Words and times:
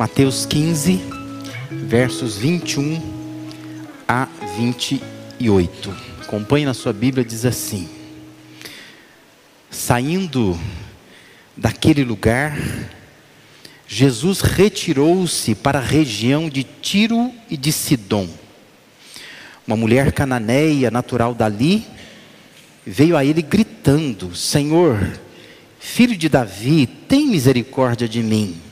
Mateus 0.00 0.46
15, 0.46 0.98
versos 1.70 2.38
21 2.38 3.02
a 4.08 4.26
28. 4.56 5.94
Acompanhe 6.22 6.64
na 6.64 6.72
sua 6.72 6.90
Bíblia, 6.90 7.22
diz 7.22 7.44
assim: 7.44 7.86
Saindo 9.70 10.58
daquele 11.54 12.02
lugar, 12.02 12.58
Jesus 13.86 14.40
retirou-se 14.40 15.54
para 15.54 15.80
a 15.80 15.82
região 15.82 16.48
de 16.48 16.64
Tiro 16.64 17.30
e 17.50 17.54
de 17.58 17.70
Sidom. 17.70 18.26
Uma 19.66 19.76
mulher 19.76 20.12
cananeia, 20.12 20.90
natural 20.90 21.34
dali, 21.34 21.86
veio 22.86 23.18
a 23.18 23.22
ele 23.22 23.42
gritando: 23.42 24.34
Senhor, 24.34 25.20
filho 25.78 26.16
de 26.16 26.30
Davi, 26.30 26.86
tem 26.86 27.26
misericórdia 27.26 28.08
de 28.08 28.22
mim. 28.22 28.69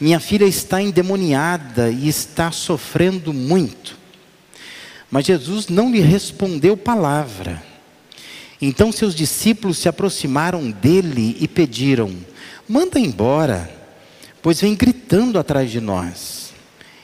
Minha 0.00 0.20
filha 0.20 0.44
está 0.44 0.80
endemoniada 0.80 1.90
e 1.90 2.08
está 2.08 2.52
sofrendo 2.52 3.32
muito. 3.32 3.98
Mas 5.10 5.26
Jesus 5.26 5.68
não 5.68 5.90
lhe 5.90 6.00
respondeu 6.00 6.76
palavra. 6.76 7.62
Então 8.60 8.92
seus 8.92 9.14
discípulos 9.14 9.78
se 9.78 9.88
aproximaram 9.88 10.70
dele 10.70 11.36
e 11.40 11.48
pediram: 11.48 12.14
Manda 12.68 13.00
embora, 13.00 13.70
pois 14.40 14.60
vem 14.60 14.74
gritando 14.74 15.38
atrás 15.38 15.70
de 15.70 15.80
nós. 15.80 16.52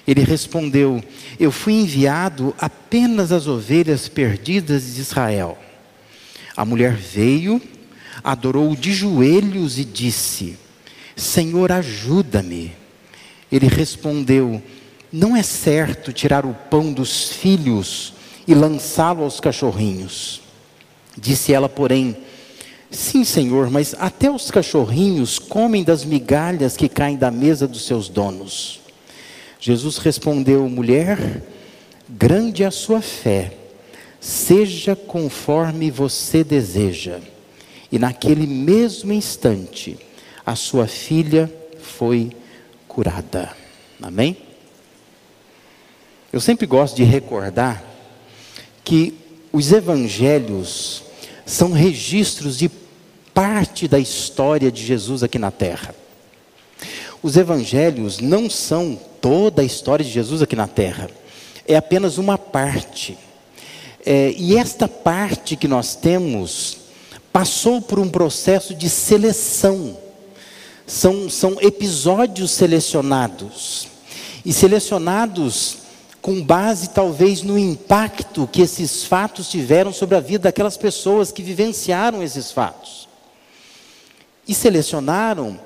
Ele 0.06 0.22
respondeu: 0.22 1.02
Eu 1.38 1.50
fui 1.50 1.72
enviado 1.72 2.54
apenas 2.58 3.32
às 3.32 3.48
ovelhas 3.48 4.08
perdidas 4.08 4.94
de 4.94 5.00
Israel. 5.00 5.58
A 6.56 6.64
mulher 6.64 6.92
veio, 6.92 7.60
adorou 8.22 8.76
de 8.76 8.92
joelhos 8.92 9.78
e 9.78 9.84
disse: 9.84 10.56
Senhor, 11.16 11.72
ajuda-me. 11.72 12.83
Ele 13.54 13.68
respondeu: 13.68 14.60
Não 15.12 15.36
é 15.36 15.42
certo 15.44 16.12
tirar 16.12 16.44
o 16.44 16.52
pão 16.52 16.92
dos 16.92 17.30
filhos 17.30 18.14
e 18.48 18.52
lançá-lo 18.52 19.22
aos 19.22 19.38
cachorrinhos. 19.38 20.40
Disse 21.16 21.52
ela, 21.52 21.68
porém: 21.68 22.16
Sim, 22.90 23.22
Senhor, 23.22 23.70
mas 23.70 23.94
até 23.96 24.28
os 24.28 24.50
cachorrinhos 24.50 25.38
comem 25.38 25.84
das 25.84 26.04
migalhas 26.04 26.76
que 26.76 26.88
caem 26.88 27.16
da 27.16 27.30
mesa 27.30 27.68
dos 27.68 27.86
seus 27.86 28.08
donos. 28.08 28.80
Jesus 29.60 29.98
respondeu: 29.98 30.68
Mulher, 30.68 31.40
grande 32.08 32.64
é 32.64 32.66
a 32.66 32.72
sua 32.72 33.00
fé 33.00 33.52
seja 34.18 34.96
conforme 34.96 35.92
você 35.92 36.42
deseja. 36.42 37.20
E 37.92 38.00
naquele 38.00 38.46
mesmo 38.46 39.12
instante, 39.12 39.96
a 40.44 40.56
sua 40.56 40.88
filha 40.88 41.52
foi 41.78 42.32
curada. 42.94 43.50
Amém? 44.00 44.36
Eu 46.32 46.40
sempre 46.40 46.64
gosto 46.66 46.94
de 46.94 47.02
recordar 47.02 47.82
que 48.84 49.14
os 49.52 49.72
evangelhos 49.72 51.02
são 51.44 51.72
registros 51.72 52.56
de 52.56 52.70
parte 53.32 53.88
da 53.88 53.98
história 53.98 54.70
de 54.70 54.84
Jesus 54.84 55.22
aqui 55.22 55.38
na 55.38 55.50
terra. 55.50 55.94
Os 57.20 57.36
evangelhos 57.36 58.20
não 58.20 58.48
são 58.48 58.98
toda 59.20 59.62
a 59.62 59.64
história 59.64 60.04
de 60.04 60.10
Jesus 60.10 60.40
aqui 60.40 60.54
na 60.54 60.68
terra, 60.68 61.10
é 61.66 61.76
apenas 61.76 62.16
uma 62.18 62.38
parte. 62.38 63.18
É, 64.06 64.34
e 64.36 64.56
esta 64.56 64.86
parte 64.86 65.56
que 65.56 65.66
nós 65.66 65.96
temos 65.96 66.78
passou 67.32 67.80
por 67.80 67.98
um 67.98 68.08
processo 68.08 68.74
de 68.74 68.88
seleção. 68.88 70.03
São, 70.86 71.28
são 71.28 71.56
episódios 71.60 72.50
selecionados. 72.50 73.88
E 74.44 74.52
selecionados 74.52 75.78
com 76.20 76.42
base 76.42 76.88
talvez 76.88 77.42
no 77.42 77.58
impacto 77.58 78.48
que 78.50 78.62
esses 78.62 79.04
fatos 79.04 79.50
tiveram 79.50 79.92
sobre 79.92 80.16
a 80.16 80.20
vida 80.20 80.44
daquelas 80.44 80.76
pessoas 80.76 81.30
que 81.30 81.42
vivenciaram 81.42 82.22
esses 82.22 82.50
fatos. 82.50 83.08
E 84.48 84.54
selecionaram 84.54 85.60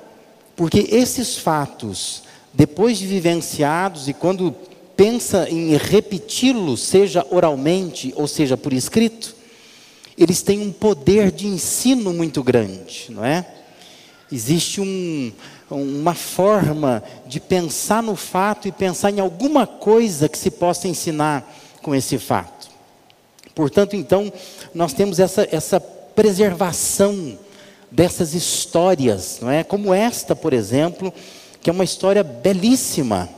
porque 0.55 0.87
esses 0.91 1.37
fatos, 1.37 2.23
depois 2.53 2.97
de 2.97 3.07
vivenciados 3.07 4.09
e 4.09 4.13
quando 4.13 4.53
pensa 4.97 5.49
em 5.49 5.77
repeti-lo, 5.77 6.75
seja 6.75 7.25
oralmente 7.31 8.13
ou 8.17 8.27
seja 8.27 8.57
por 8.57 8.73
escrito, 8.73 9.33
eles 10.17 10.41
têm 10.41 10.59
um 10.59 10.73
poder 10.73 11.31
de 11.31 11.47
ensino 11.47 12.13
muito 12.13 12.43
grande, 12.43 13.05
não 13.09 13.23
é? 13.23 13.45
Existe 14.31 14.79
um, 14.79 15.31
uma 15.69 16.13
forma 16.13 17.03
de 17.25 17.39
pensar 17.39 18.03
no 18.03 18.15
fato 18.15 18.67
e 18.67 18.71
pensar 18.71 19.11
em 19.11 19.19
alguma 19.19 19.65
coisa 19.65 20.29
que 20.29 20.37
se 20.37 20.51
possa 20.51 20.87
ensinar 20.87 21.51
com 21.81 21.95
esse 21.95 22.17
fato. 22.17 22.69
Portanto, 23.55 23.95
então, 23.95 24.31
nós 24.73 24.93
temos 24.93 25.19
essa, 25.19 25.47
essa 25.51 25.79
preservação 25.79 27.37
dessas 27.91 28.33
histórias, 28.33 29.39
não 29.41 29.49
é? 29.49 29.63
Como 29.63 29.93
esta, 29.93 30.35
por 30.35 30.53
exemplo, 30.53 31.13
que 31.61 31.69
é 31.69 31.73
uma 31.73 31.83
história 31.83 32.23
belíssima 32.23 33.29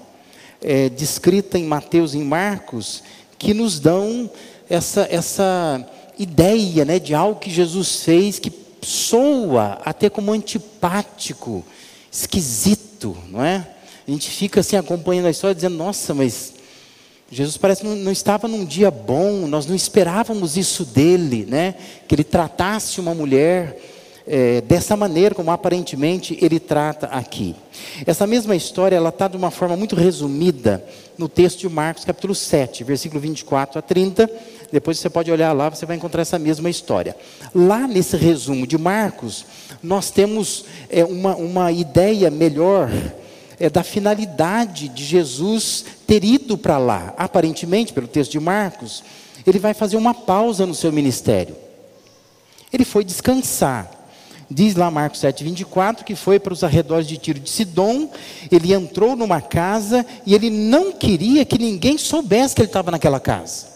é, 0.62 0.90
descrita 0.90 1.57
em 1.57 1.66
Mateus 1.66 2.13
e 2.13 2.19
em 2.19 2.24
Marcos, 2.24 3.01
que 3.38 3.53
nos 3.53 3.80
dão 3.80 4.30
essa, 4.69 5.07
essa 5.09 5.85
ideia 6.19 6.85
né, 6.85 7.00
de 7.00 7.16
algo 7.16 7.40
que 7.40 7.50
Jesus 7.50 8.03
fez 8.03 8.38
que 8.38 8.51
soa 8.81 9.80
até 9.86 10.09
como 10.09 10.31
antipático, 10.31 11.64
esquisito, 12.12 13.16
não 13.30 13.44
é? 13.44 13.68
A 14.08 14.12
gente 14.12 14.30
fica 14.30 14.59
assim 14.59 14.75
acompanhando 14.75 15.28
a 15.28 15.31
história 15.31 15.56
dizendo, 15.56 15.78
nossa, 15.78 16.14
mas 16.14 16.53
Jesus 17.31 17.56
parece 17.56 17.81
que 17.81 17.88
não, 17.88 18.12
estava 18.12 18.47
num 18.47 18.66
dia 18.66 18.92
bom, 18.92 19.47
nós 19.47 19.66
não 19.66 19.75
esperávamos 19.75 20.58
isso 20.58 20.84
dele, 20.84 21.46
né? 21.47 21.75
Que 22.08 22.16
ele 22.16 22.24
tratasse 22.25 23.00
uma 23.00 23.14
mulher 23.14 23.80
é, 24.28 24.62
dessa 24.62 24.98
maneira 24.98 25.34
como 25.34 25.50
aparentemente 25.50 26.38
ele 26.42 26.59
trata 26.59 27.08
aqui. 27.08 27.56
Essa 28.06 28.28
mesma 28.28 28.56
história 28.56 28.96
ela 28.96 29.09
está 29.09 29.28
de 29.28 29.38
uma 29.38 29.50
forma 29.50 29.78
muito 29.78 29.96
resumida 29.96 30.84
no 31.18 31.30
texto 31.30 31.59
de 31.59 31.69
Marcos 31.69 32.03
capítulo 32.03 32.36
7, 32.36 32.84
versículo 32.84 33.22
24 33.22 33.80
a 33.80 33.81
30. 33.81 34.30
Depois 34.71 34.97
você 34.97 35.09
pode 35.09 35.31
olhar 35.31 35.51
lá, 35.51 35.69
você 35.69 35.85
vai 35.85 35.97
encontrar 35.97 36.21
essa 36.21 36.39
mesma 36.39 36.69
história. 36.69 37.15
Lá 37.53 37.87
nesse 37.87 38.15
resumo 38.15 38.65
de 38.65 38.77
Marcos, 38.77 39.45
nós 39.83 40.09
temos 40.09 40.65
é, 40.89 41.03
uma, 41.03 41.35
uma 41.35 41.71
ideia 41.71 42.29
melhor 42.29 42.89
é, 43.59 43.69
da 43.69 43.83
finalidade 43.83 44.87
de 44.87 45.03
Jesus 45.03 45.85
ter 46.07 46.23
ido 46.23 46.57
para 46.57 46.77
lá. 46.77 47.13
Aparentemente, 47.17 47.91
pelo 47.91 48.07
texto 48.07 48.31
de 48.31 48.39
Marcos, 48.39 49.03
ele 49.45 49.59
vai 49.59 49.73
fazer 49.73 49.97
uma 49.97 50.13
pausa 50.13 50.65
no 50.65 50.73
seu 50.73 50.91
ministério. 50.91 51.55
Ele 52.71 52.85
foi 52.85 53.03
descansar. 53.03 53.91
Diz 54.49 54.75
lá 54.75 54.91
Marcos 54.91 55.19
7, 55.19 55.43
24, 55.45 56.03
que 56.03 56.15
foi 56.15 56.38
para 56.38 56.51
os 56.51 56.63
arredores 56.63 57.07
de 57.07 57.17
Tiro 57.17 57.39
de 57.39 57.49
Sidom, 57.49 58.09
ele 58.51 58.73
entrou 58.73 59.15
numa 59.15 59.39
casa 59.39 60.05
e 60.25 60.35
ele 60.35 60.49
não 60.49 60.91
queria 60.91 61.45
que 61.45 61.57
ninguém 61.57 61.97
soubesse 61.97 62.53
que 62.53 62.61
ele 62.61 62.67
estava 62.67 62.91
naquela 62.91 63.19
casa. 63.19 63.70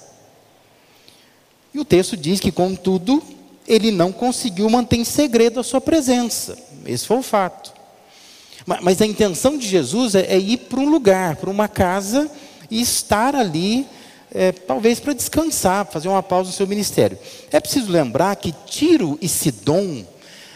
E 1.75 1.79
o 1.79 1.83
texto 1.83 2.15
diz 2.15 2.39
que, 2.39 2.53
contudo, 2.53 3.21
ele 3.67 3.91
não 3.91 4.09
conseguiu 4.09 4.69
manter 4.69 4.95
em 4.95 5.03
segredo 5.03 5.59
a 5.59 5.63
sua 5.63 5.81
presença. 5.81 6.57
Esse 6.85 7.05
foi 7.05 7.17
o 7.17 7.21
fato. 7.21 7.73
Mas 8.65 9.01
a 9.01 9.05
intenção 9.05 9.57
de 9.57 9.67
Jesus 9.67 10.15
é, 10.15 10.21
é 10.21 10.39
ir 10.39 10.55
para 10.55 10.79
um 10.79 10.87
lugar, 10.87 11.35
para 11.35 11.49
uma 11.49 11.67
casa 11.67 12.31
e 12.71 12.79
estar 12.79 13.35
ali, 13.35 13.85
é, 14.33 14.53
talvez 14.53 15.01
para 15.01 15.11
descansar, 15.11 15.85
fazer 15.87 16.07
uma 16.07 16.23
pausa 16.23 16.49
no 16.49 16.55
seu 16.55 16.65
ministério. 16.65 17.17
É 17.51 17.59
preciso 17.59 17.91
lembrar 17.91 18.37
que 18.37 18.55
Tiro 18.65 19.19
e 19.21 19.27
Sidom 19.27 20.05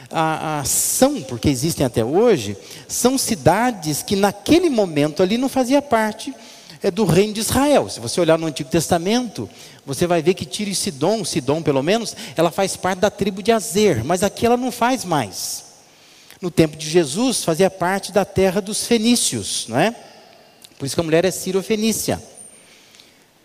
a, 0.09 0.21
a 0.21 0.59
ação, 0.61 1.21
porque 1.21 1.49
existem 1.49 1.85
até 1.85 2.03
hoje, 2.03 2.55
são 2.87 3.17
cidades 3.17 4.01
que 4.01 4.15
naquele 4.15 4.69
momento 4.69 5.21
ali 5.21 5.37
não 5.37 5.49
fazia 5.49 5.81
parte 5.81 6.33
é, 6.81 6.89
do 6.89 7.05
reino 7.05 7.33
de 7.33 7.41
Israel. 7.41 7.89
Se 7.89 7.99
você 7.99 8.19
olhar 8.21 8.37
no 8.37 8.47
Antigo 8.47 8.69
Testamento, 8.69 9.49
você 9.85 10.07
vai 10.07 10.21
ver 10.21 10.33
que 10.33 10.45
Tiro 10.45 10.69
e 10.69 10.75
Sidom, 10.75 11.23
Sidom 11.25 11.61
pelo 11.61 11.83
menos, 11.83 12.15
ela 12.35 12.51
faz 12.51 12.75
parte 12.75 12.99
da 12.99 13.09
tribo 13.09 13.43
de 13.43 13.51
Azer, 13.51 14.03
mas 14.03 14.23
aqui 14.23 14.45
ela 14.45 14.57
não 14.57 14.71
faz 14.71 15.03
mais. 15.03 15.65
No 16.41 16.49
tempo 16.49 16.77
de 16.77 16.89
Jesus, 16.89 17.43
fazia 17.43 17.69
parte 17.69 18.11
da 18.11 18.23
terra 18.23 18.61
dos 18.61 18.87
fenícios, 18.87 19.65
não 19.67 19.77
é? 19.77 19.93
Por 20.77 20.85
isso 20.85 20.95
que 20.95 21.01
a 21.01 21.03
mulher 21.03 21.25
é 21.25 21.31
Ciro-Fenícia. 21.31 22.21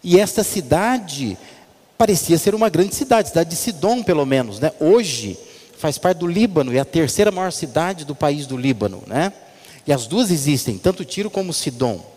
E 0.03 0.21
esta 0.21 0.45
cidade 0.45 1.37
parecia 1.99 2.39
ser 2.39 2.55
uma 2.55 2.69
grande 2.69 2.95
cidade, 2.95 3.31
cidade 3.31 3.51
de 3.51 3.57
Sidom, 3.57 4.03
pelo 4.03 4.25
menos, 4.25 4.61
né? 4.61 4.71
Hoje, 4.79 5.37
faz 5.77 5.99
parte 5.99 6.19
do 6.19 6.27
Líbano, 6.27 6.73
é 6.75 6.79
a 6.79 6.85
terceira 6.85 7.33
maior 7.33 7.51
cidade 7.51 8.05
do 8.05 8.15
país 8.15 8.47
do 8.47 8.57
Líbano, 8.57 9.03
né? 9.07 9.33
E 9.87 9.93
as 9.93 10.07
duas 10.07 10.31
existem, 10.31 10.79
tanto 10.79 11.05
Tiro 11.05 11.31
como 11.31 11.53
Sidom. 11.53 12.14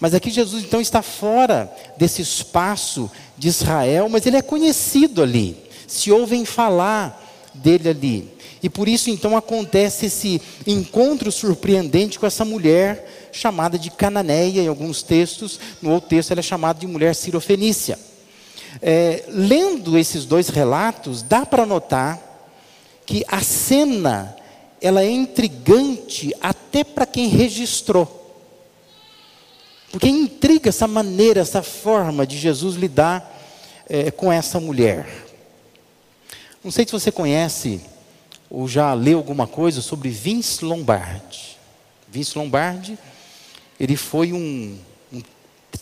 Mas 0.00 0.14
aqui 0.14 0.30
Jesus 0.30 0.64
então 0.64 0.80
está 0.80 1.02
fora 1.02 1.72
desse 1.96 2.22
espaço 2.22 3.10
de 3.36 3.48
Israel, 3.48 4.08
mas 4.08 4.26
ele 4.26 4.36
é 4.36 4.42
conhecido 4.42 5.22
ali. 5.22 5.56
Se 5.86 6.10
ouvem 6.10 6.44
falar 6.44 7.24
dele 7.54 7.88
ali. 7.88 8.38
E 8.62 8.68
por 8.68 8.88
isso 8.88 9.10
então 9.10 9.36
acontece 9.36 10.06
esse 10.06 10.42
encontro 10.66 11.30
surpreendente 11.30 12.18
com 12.18 12.26
essa 12.26 12.44
mulher 12.44 13.30
chamada 13.32 13.78
de 13.78 13.90
Cananeia, 13.90 14.62
em 14.62 14.68
alguns 14.68 15.02
textos, 15.02 15.60
no 15.80 15.90
outro 15.90 16.10
texto 16.10 16.32
ela 16.32 16.40
é 16.40 16.42
chamada 16.42 16.80
de 16.80 16.86
mulher 16.86 17.14
sirofenícia. 17.14 17.98
É, 18.82 19.24
lendo 19.28 19.96
esses 19.96 20.24
dois 20.24 20.48
relatos, 20.48 21.22
dá 21.22 21.46
para 21.46 21.64
notar 21.64 22.20
que 23.06 23.24
a 23.28 23.40
cena 23.40 24.36
ela 24.80 25.02
é 25.02 25.10
intrigante 25.10 26.34
até 26.40 26.84
para 26.84 27.06
quem 27.06 27.28
registrou. 27.28 28.17
Porque 29.90 30.08
intriga 30.08 30.68
essa 30.68 30.86
maneira, 30.86 31.40
essa 31.40 31.62
forma 31.62 32.26
de 32.26 32.36
Jesus 32.36 32.76
lidar 32.76 33.36
é, 33.88 34.10
com 34.10 34.30
essa 34.30 34.60
mulher. 34.60 35.26
Não 36.62 36.70
sei 36.70 36.84
se 36.84 36.92
você 36.92 37.10
conhece 37.10 37.80
ou 38.50 38.68
já 38.68 38.92
leu 38.92 39.18
alguma 39.18 39.46
coisa 39.46 39.80
sobre 39.80 40.10
Vince 40.10 40.64
Lombardi. 40.64 41.56
Vince 42.06 42.36
Lombardi, 42.36 42.98
ele 43.80 43.96
foi 43.96 44.32
um, 44.32 44.78
um 45.12 45.22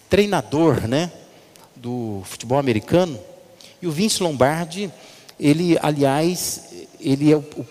treinador, 0.08 0.86
né, 0.86 1.10
do 1.74 2.22
futebol 2.24 2.58
americano. 2.58 3.18
E 3.82 3.86
o 3.86 3.92
Vince 3.92 4.22
Lombardi, 4.22 4.90
ele, 5.38 5.76
aliás, 5.82 6.86
ele 7.00 7.32
é 7.32 7.36
o, 7.36 7.40
o 7.40 7.66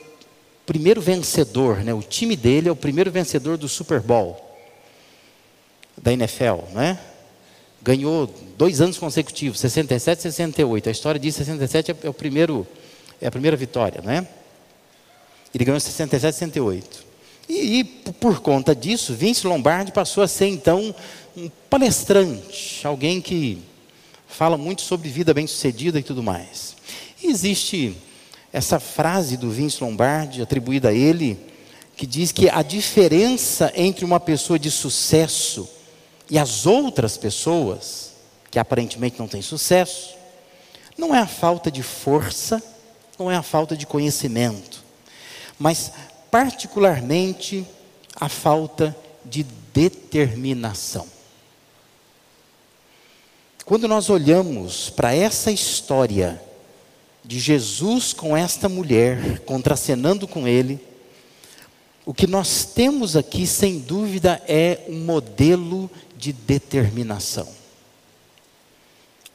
primeiro 0.65 1.01
vencedor, 1.01 1.77
né? 1.77 1.93
O 1.93 2.01
time 2.01 2.35
dele 2.35 2.69
é 2.69 2.71
o 2.71 2.75
primeiro 2.75 3.11
vencedor 3.11 3.57
do 3.57 3.67
Super 3.67 4.01
Bowl 4.01 4.44
da 6.01 6.13
NFL, 6.13 6.73
né? 6.73 6.99
Ganhou 7.81 8.33
dois 8.57 8.81
anos 8.81 8.97
consecutivos, 8.97 9.59
67 9.59 10.19
e 10.19 10.21
68. 10.23 10.89
A 10.89 10.91
história 10.91 11.19
diz 11.19 11.35
67 11.35 11.91
é, 11.91 11.95
é 12.03 12.09
o 12.09 12.13
primeiro, 12.13 12.65
é 13.21 13.27
a 13.27 13.31
primeira 13.31 13.55
vitória, 13.55 14.01
né? 14.01 14.27
Ele 15.53 15.63
ganhou 15.63 15.79
67 15.79 16.33
e 16.33 16.37
68. 16.37 17.05
E, 17.47 17.83
por 18.19 18.39
conta 18.39 18.75
disso, 18.75 19.13
Vince 19.13 19.45
Lombardi 19.45 19.91
passou 19.91 20.23
a 20.23 20.27
ser 20.27 20.47
então 20.47 20.93
um 21.37 21.49
palestrante, 21.69 22.85
alguém 22.85 23.21
que 23.21 23.61
fala 24.27 24.57
muito 24.57 24.81
sobre 24.81 25.09
vida 25.09 25.33
bem-sucedida 25.33 25.99
e 25.99 26.03
tudo 26.03 26.23
mais. 26.23 26.75
E 27.21 27.27
existe 27.27 27.95
essa 28.51 28.79
frase 28.79 29.37
do 29.37 29.51
Vince 29.51 29.83
Lombardi 29.83 30.41
atribuída 30.41 30.89
a 30.89 30.93
ele, 30.93 31.37
que 31.95 32.07
diz 32.07 32.31
que 32.31 32.49
a 32.49 32.61
diferença 32.61 33.71
entre 33.75 34.03
uma 34.03 34.19
pessoa 34.19 34.57
de 34.57 34.71
sucesso 34.71 35.69
e 36.29 36.37
as 36.39 36.65
outras 36.65 37.17
pessoas, 37.17 38.11
que 38.49 38.59
aparentemente 38.59 39.19
não 39.19 39.27
têm 39.27 39.41
sucesso, 39.41 40.15
não 40.97 41.13
é 41.13 41.19
a 41.19 41.27
falta 41.27 41.69
de 41.69 41.83
força, 41.83 42.61
não 43.19 43.29
é 43.29 43.35
a 43.35 43.43
falta 43.43 43.75
de 43.75 43.85
conhecimento, 43.85 44.83
mas 45.59 45.91
particularmente 46.31 47.65
a 48.15 48.29
falta 48.29 48.95
de 49.23 49.45
determinação. 49.73 51.07
Quando 53.65 53.87
nós 53.87 54.09
olhamos 54.09 54.89
para 54.89 55.13
essa 55.13 55.51
história 55.51 56.41
de 57.23 57.39
Jesus 57.39 58.13
com 58.13 58.37
esta 58.37 58.69
mulher, 58.69 59.39
contracenando 59.39 60.27
com 60.27 60.47
ele, 60.47 60.79
o 62.05 62.13
que 62.13 62.27
nós 62.27 62.63
temos 62.63 63.15
aqui, 63.15 63.47
sem 63.47 63.79
dúvida, 63.79 64.39
é 64.47 64.81
um 64.87 64.99
modelo 64.99 65.89
de 66.15 66.31
determinação. 66.33 67.47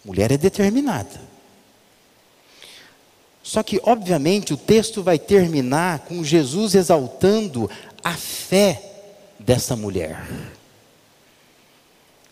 Mulher 0.04 0.32
é 0.32 0.36
determinada. 0.36 1.20
Só 3.42 3.62
que, 3.62 3.80
obviamente, 3.82 4.54
o 4.54 4.56
texto 4.56 5.02
vai 5.02 5.18
terminar 5.18 6.00
com 6.00 6.22
Jesus 6.22 6.74
exaltando 6.74 7.70
a 8.02 8.14
fé 8.14 8.82
dessa 9.38 9.74
mulher. 9.74 10.26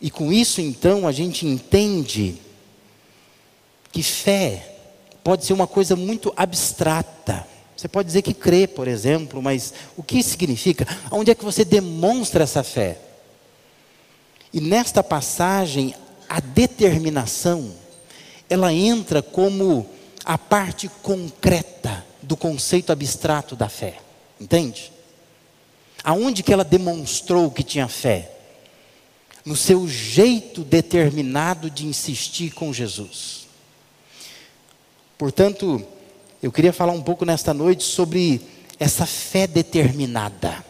E 0.01 0.11
com 0.11 0.33
isso, 0.33 0.61
então, 0.61 1.07
a 1.09 1.13
gente 1.13 1.47
entende 1.47 2.37
que 3.91 4.03
fé 4.03 4.77
pode 5.25 5.45
ser 5.45 5.53
uma 5.53 5.67
coisa 5.67 5.97
muito 5.97 6.33
abstrata. 6.37 7.47
Você 7.77 7.89
pode 7.89 8.07
dizer 8.07 8.23
que 8.23 8.35
crê, 8.35 8.67
por 8.67 8.87
exemplo, 8.87 9.43
mas 9.43 9.75
o 9.97 10.03
que 10.03 10.23
significa? 10.23 10.87
Onde 11.11 11.31
é 11.31 11.35
que 11.35 11.45
você 11.45 11.65
demonstra 11.65 12.45
essa 12.45 12.63
fé? 12.63 12.99
E 14.53 14.61
nesta 14.61 15.03
passagem, 15.03 15.95
a 16.29 16.41
determinação, 16.41 17.75
ela 18.49 18.73
entra 18.73 19.23
como 19.23 19.89
a 20.25 20.37
parte 20.37 20.89
concreta 21.03 22.05
do 22.23 22.37
conceito 22.37 22.93
abstrato 22.93 23.57
da 23.57 23.69
fé. 23.69 23.99
Entende? 24.41 24.93
Aonde 26.03 26.43
que 26.43 26.53
ela 26.53 26.65
demonstrou 26.65 27.51
que 27.51 27.63
tinha 27.63 27.89
fé? 27.89 28.31
No 29.45 29.57
seu 29.57 29.89
jeito 29.89 30.63
determinado 30.63 31.71
de 31.71 31.87
insistir 31.87 32.53
com 32.53 32.73
Jesus. 32.73 33.47
Portanto, 35.17 35.85
eu 36.43 36.53
queria 36.53 36.73
falar 36.73 36.93
um 36.93 37.03
pouco 37.03 37.25
nesta 37.25 37.53
noite 37.53 37.83
sobre 37.83 38.41
essa 38.79 39.05
fé 39.05 39.47
determinada. 39.47 40.65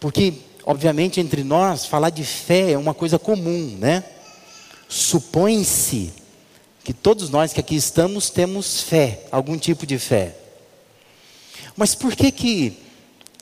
Porque 0.00 0.34
obviamente, 0.68 1.18
entre 1.18 1.42
nós, 1.42 1.86
falar 1.86 2.10
de 2.10 2.22
fé 2.22 2.72
é 2.72 2.78
uma 2.78 2.92
coisa 2.92 3.18
comum, 3.18 3.74
né? 3.80 4.04
Supõe-se 4.86 6.12
que 6.84 6.92
todos 6.92 7.30
nós 7.30 7.54
que 7.54 7.60
aqui 7.60 7.74
estamos 7.74 8.28
temos 8.28 8.82
fé, 8.82 9.24
algum 9.32 9.56
tipo 9.56 9.86
de 9.86 9.98
fé. 9.98 10.36
Mas 11.74 11.94
por 11.94 12.14
que 12.14 12.30
que 12.30 12.76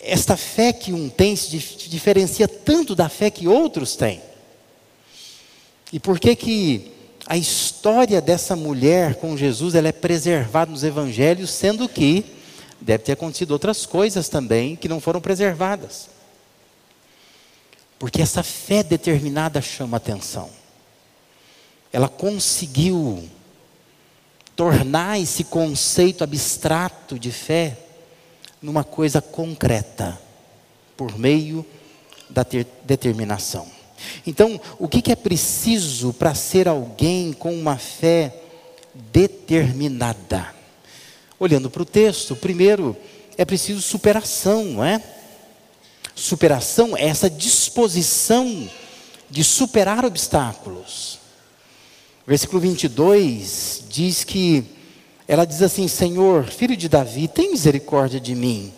esta 0.00 0.36
fé 0.36 0.72
que 0.72 0.92
um 0.92 1.08
tem 1.08 1.34
se 1.34 1.48
diferencia 1.88 2.46
tanto 2.46 2.94
da 2.94 3.08
fé 3.08 3.28
que 3.28 3.48
outros 3.48 3.96
têm? 3.96 4.22
E 5.92 5.98
por 5.98 6.20
que 6.20 6.36
que 6.36 6.92
a 7.26 7.36
história 7.36 8.20
dessa 8.20 8.54
mulher 8.54 9.16
com 9.16 9.36
Jesus 9.36 9.74
ela 9.74 9.88
é 9.88 9.92
preservada 9.92 10.70
nos 10.70 10.84
evangelhos, 10.84 11.50
sendo 11.50 11.88
que 11.88 12.24
deve 12.80 13.02
ter 13.02 13.12
acontecido 13.12 13.50
outras 13.50 13.84
coisas 13.84 14.28
também 14.28 14.76
que 14.76 14.88
não 14.88 15.00
foram 15.00 15.20
preservadas? 15.20 16.14
Porque 17.98 18.20
essa 18.20 18.42
fé 18.42 18.82
determinada 18.82 19.60
chama 19.60 19.96
atenção. 19.96 20.50
Ela 21.92 22.08
conseguiu 22.08 23.28
tornar 24.54 25.20
esse 25.20 25.44
conceito 25.44 26.24
abstrato 26.24 27.18
de 27.18 27.30
fé 27.30 27.78
numa 28.60 28.82
coisa 28.82 29.20
concreta, 29.20 30.18
por 30.96 31.18
meio 31.18 31.64
da 32.28 32.44
determinação. 32.84 33.66
Então, 34.26 34.60
o 34.78 34.88
que, 34.88 35.00
que 35.00 35.12
é 35.12 35.16
preciso 35.16 36.12
para 36.12 36.34
ser 36.34 36.68
alguém 36.68 37.32
com 37.32 37.54
uma 37.54 37.76
fé 37.76 38.34
determinada? 38.94 40.54
Olhando 41.38 41.70
para 41.70 41.82
o 41.82 41.86
texto, 41.86 42.34
primeiro 42.34 42.96
é 43.36 43.44
preciso 43.44 43.82
superação, 43.82 44.64
não 44.64 44.84
é? 44.84 45.02
Superação 46.16 46.96
é 46.96 47.04
essa 47.04 47.28
disposição 47.28 48.68
de 49.28 49.44
superar 49.44 50.02
obstáculos. 50.02 51.18
Versículo 52.26 52.58
22 52.58 53.84
diz 53.90 54.24
que 54.24 54.64
ela 55.28 55.44
diz 55.44 55.60
assim: 55.60 55.86
Senhor, 55.86 56.46
filho 56.46 56.74
de 56.74 56.88
Davi, 56.88 57.28
tem 57.28 57.50
misericórdia 57.50 58.18
de 58.18 58.34
mim. 58.34 58.72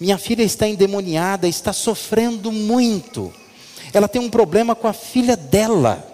Minha 0.00 0.16
filha 0.16 0.42
está 0.42 0.66
endemoniada, 0.66 1.46
está 1.46 1.74
sofrendo 1.74 2.50
muito. 2.50 3.30
Ela 3.92 4.08
tem 4.08 4.22
um 4.22 4.30
problema 4.30 4.74
com 4.74 4.88
a 4.88 4.94
filha 4.94 5.36
dela. 5.36 6.06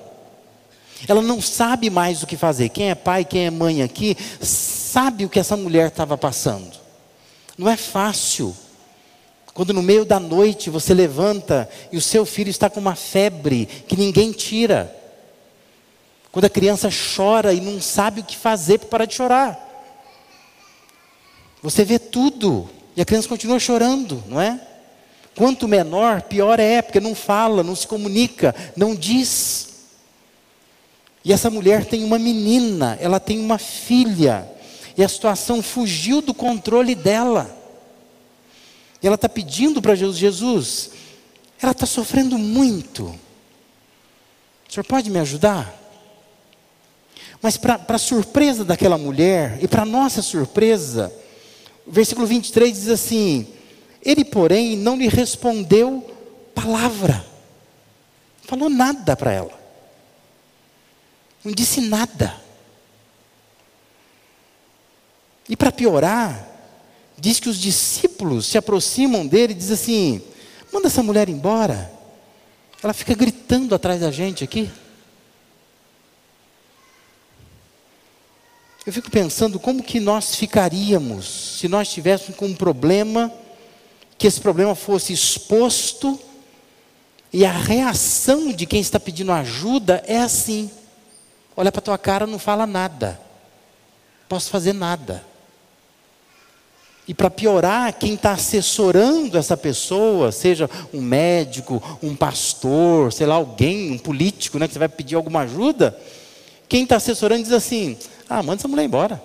Ela 1.07 1.23
não 1.23 1.41
sabe 1.41 1.91
mais 1.91 2.25
o 2.25 2.27
que 2.27 2.37
fazer. 2.37 2.71
Quem 2.71 2.91
é 2.91 2.95
pai, 2.97 3.25
quem 3.25 3.47
é 3.47 3.51
mãe 3.51 3.83
aqui, 3.83 4.17
sabe 4.41 5.25
o 5.25 5.29
que 5.29 5.39
essa 5.39 5.57
mulher 5.57 5.89
estava 5.89 6.19
passando. 6.19 6.73
Não 7.57 7.69
é 7.69 7.77
fácil. 7.77 8.57
Quando 9.57 9.73
no 9.73 9.83
meio 9.83 10.05
da 10.05 10.21
noite 10.21 10.69
você 10.69 10.93
levanta 10.93 11.67
e 11.91 11.97
o 11.97 12.01
seu 12.01 12.27
filho 12.27 12.51
está 12.51 12.69
com 12.69 12.79
uma 12.79 12.95
febre 12.95 13.65
que 13.89 13.97
ninguém 13.97 14.31
tira. 14.31 14.95
Quando 16.31 16.45
a 16.45 16.51
criança 16.51 16.91
chora 17.17 17.55
e 17.55 17.61
não 17.63 17.81
sabe 17.81 18.21
o 18.21 18.25
que 18.25 18.37
fazer 18.37 18.77
para 18.81 18.89
parar 18.89 19.05
de 19.07 19.15
chorar. 19.15 19.59
Você 21.63 21.87
vê 21.87 21.99
tudo 21.99 22.69
e 22.95 23.01
a 23.01 23.05
criança 23.07 23.27
continua 23.27 23.59
chorando, 23.59 24.23
não 24.27 24.39
é? 24.39 24.61
Quanto 25.35 25.67
menor, 25.67 26.21
pior 26.21 26.61
é, 26.61 26.83
porque 26.83 27.01
não 27.01 27.15
fala, 27.15 27.63
não 27.63 27.75
se 27.75 27.87
comunica, 27.87 28.55
não 28.77 28.95
diz. 28.95 29.69
E 31.25 31.33
essa 31.33 31.49
mulher 31.49 31.87
tem 31.87 32.05
uma 32.05 32.19
menina, 32.19 32.99
ela 33.01 33.19
tem 33.19 33.41
uma 33.41 33.57
filha, 33.57 34.47
e 34.99 35.03
a 35.03 35.09
situação 35.09 35.63
fugiu 35.63 36.21
do 36.21 36.35
controle 36.35 36.95
dela. 36.95 37.56
E 39.03 39.07
ela 39.07 39.17
está 39.17 39.29
pedindo 39.29 39.83
para 39.83 39.95
Jesus: 39.95 40.19
Jesus, 40.19 40.91
ela 41.61 41.73
está 41.73 41.87
sofrendo 41.87 42.39
muito. 42.39 43.05
O 44.69 44.73
senhor 44.73 44.85
pode 44.85 45.11
me 45.11 45.19
ajudar? 45.19 45.83
Mas, 47.41 47.57
para 47.57 47.99
surpresa 47.99 48.65
daquela 48.65 48.99
mulher, 48.99 49.59
e 49.63 49.69
para 49.69 49.85
nossa 49.85 50.23
surpresa, 50.23 51.13
o 51.87 51.93
versículo 51.93 52.27
23 52.27 52.73
diz 52.73 52.89
assim: 52.89 53.47
Ele, 54.03 54.25
porém, 54.25 54.77
não 54.77 54.97
lhe 54.97 55.09
respondeu 55.09 56.05
palavra, 56.55 57.25
falou 58.43 58.69
nada 58.71 59.15
para 59.15 59.33
ela, 59.33 59.61
não 61.45 61.53
disse 61.53 61.81
nada. 61.81 62.35
E 65.49 65.55
para 65.55 65.71
piorar, 65.71 66.56
diz 67.19 67.41
que 67.41 67.49
os 67.49 67.59
discípulos 67.59 68.47
se 68.47 68.59
aproximam 68.59 69.27
dele 69.27 69.53
e 69.53 69.57
dizem 69.57 69.75
assim: 69.75 70.23
manda 70.73 70.89
essa 70.89 71.03
mulher 71.03 71.29
embora. 71.29 71.93
Ela 72.83 72.93
fica 72.93 73.15
gritando 73.15 73.75
atrás 73.75 74.01
da 74.01 74.11
gente 74.11 74.45
aqui. 74.45 74.71
Eu 78.87 78.93
fico 78.93 79.11
pensando 79.11 79.59
como 79.59 79.83
que 79.83 79.99
nós 79.99 80.37
ficaríamos 80.37 81.59
se 81.59 81.67
nós 81.67 81.89
estivéssemos 81.89 82.37
com 82.37 82.47
um 82.47 82.55
problema, 82.55 83.33
que 84.17 84.27
esse 84.27 84.41
problema 84.41 84.77
fosse 84.77 85.13
exposto 85.13 86.21
e 87.33 87.45
a 87.45 87.51
reação 87.51 88.53
de 88.53 88.65
quem 88.65 88.81
está 88.81 89.01
pedindo 89.01 89.33
ajuda 89.33 90.03
é 90.07 90.19
assim: 90.19 90.71
olha 91.57 91.73
para 91.73 91.83
tua 91.83 91.99
cara, 91.99 92.27
não 92.27 92.39
fala 92.39 92.67
nada, 92.67 93.21
posso 94.29 94.51
fazer 94.51 94.73
nada. 94.73 95.25
E 97.09 97.15
para 97.15 97.31
piorar, 97.31 97.93
quem 97.93 98.15
está 98.15 98.33
assessorando 98.33 99.39
essa 99.39 99.57
pessoa, 99.57 100.33
seja 100.33 100.69
um 100.93 101.01
médico, 101.01 101.81
um 102.03 102.17
pastor, 102.17 103.13
sei 103.13 103.27
lá, 103.27 103.37
alguém, 103.37 103.93
um 103.93 103.99
político, 103.99 104.59
né, 104.59 104.67
que 104.67 104.73
você 104.73 104.79
vai 104.81 104.89
pedir 104.89 105.15
alguma 105.15 105.43
ajuda, 105.43 105.97
quem 106.69 106.83
está 106.83 106.97
assessorando 106.97 107.45
diz 107.45 107.53
assim: 107.53 107.97
ah, 108.29 108.43
manda 108.43 108.61
essa 108.61 108.69
mulher 108.69 108.85
embora. 108.85 109.23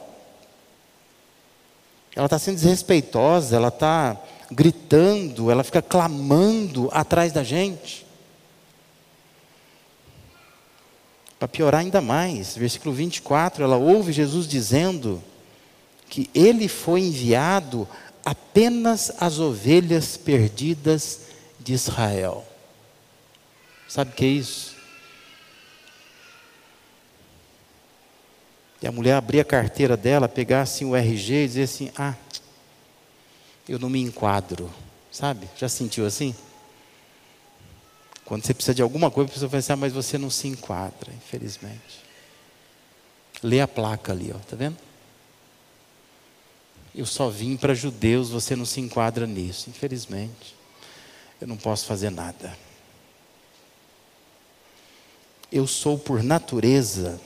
Ela 2.15 2.25
está 2.25 2.37
sendo 2.37 2.55
desrespeitosa, 2.55 3.55
ela 3.55 3.69
está 3.69 4.17
gritando, 4.51 5.49
ela 5.49 5.63
fica 5.63 5.81
clamando 5.81 6.89
atrás 6.91 7.31
da 7.31 7.43
gente. 7.43 8.05
Para 11.39 11.47
piorar 11.47 11.81
ainda 11.81 12.01
mais, 12.01 12.55
versículo 12.55 12.93
24, 12.93 13.63
ela 13.63 13.77
ouve 13.77 14.11
Jesus 14.11 14.47
dizendo 14.47 15.23
que 16.11 16.29
ele 16.35 16.67
foi 16.67 16.99
enviado 16.99 17.87
apenas 18.25 19.13
às 19.17 19.39
ovelhas 19.39 20.17
perdidas 20.17 21.21
de 21.57 21.71
Israel. 21.71 22.45
Sabe 23.87 24.11
o 24.11 24.13
que 24.13 24.25
é 24.25 24.27
isso? 24.27 24.75
E 28.81 28.87
a 28.87 28.91
mulher 28.91 29.13
abria 29.13 29.41
a 29.41 29.45
carteira 29.45 29.95
dela, 29.95 30.27
pegasse 30.27 30.83
o 30.83 30.93
RG 30.93 31.33
e 31.33 31.47
dizia 31.47 31.63
assim: 31.63 31.91
Ah, 31.95 32.15
eu 33.69 33.79
não 33.79 33.89
me 33.89 34.01
enquadro. 34.01 34.69
Sabe? 35.09 35.47
Já 35.55 35.69
sentiu 35.69 36.05
assim? 36.05 36.35
Quando 38.25 38.45
você 38.45 38.53
precisa 38.53 38.75
de 38.75 38.81
alguma 38.81 39.09
coisa, 39.09 39.29
a 39.29 39.33
pessoa 39.33 39.47
vai 39.47 39.59
assim: 39.59 39.71
Ah, 39.71 39.77
mas 39.77 39.93
você 39.93 40.17
não 40.17 40.29
se 40.29 40.49
enquadra, 40.49 41.13
infelizmente. 41.13 42.01
Lê 43.41 43.61
a 43.61 43.67
placa 43.67 44.11
ali, 44.11 44.33
ó, 44.35 44.39
tá 44.39 44.57
vendo? 44.57 44.90
Eu 46.93 47.05
só 47.05 47.29
vim 47.29 47.55
para 47.55 47.73
judeus, 47.73 48.29
você 48.29 48.55
não 48.55 48.65
se 48.65 48.81
enquadra 48.81 49.25
nisso. 49.25 49.69
Infelizmente, 49.69 50.55
eu 51.39 51.47
não 51.47 51.57
posso 51.57 51.85
fazer 51.85 52.09
nada. 52.09 52.57
Eu 55.51 55.67
sou, 55.67 55.97
por 55.97 56.21
natureza, 56.21 57.19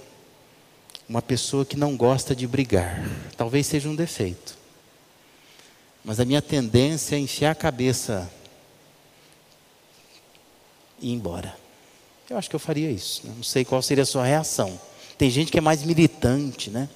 uma 1.08 1.22
pessoa 1.22 1.66
que 1.66 1.78
não 1.78 1.96
gosta 1.96 2.36
de 2.36 2.48
brigar. 2.48 3.04
Talvez 3.38 3.68
seja 3.68 3.90
um 3.90 3.96
defeito. 3.96 4.58
Mas 6.04 6.20
a 6.20 6.26
minha 6.26 6.42
tendência 6.42 7.16
é 7.16 7.20
enfiar 7.20 7.52
a 7.52 7.56
cabeça 7.56 8.32
e 11.00 11.10
ir 11.10 11.14
embora. 11.14 11.56
Eu 12.30 12.38
acho 12.38 12.50
que 12.50 12.56
eu 12.56 12.60
faria 12.60 12.92
isso. 12.92 13.26
Né? 13.26 13.34
Não 13.36 13.44
sei 13.44 13.66
qual 13.66 13.82
seria 13.82 14.04
a 14.04 14.08
sua 14.08 14.26
reação. 14.26 14.80
Tem 15.18 15.30
gente 15.30 15.52
que 15.52 15.58
é 15.58 15.62
mais 15.62 15.84
militante, 15.84 16.70
né? 16.70 16.90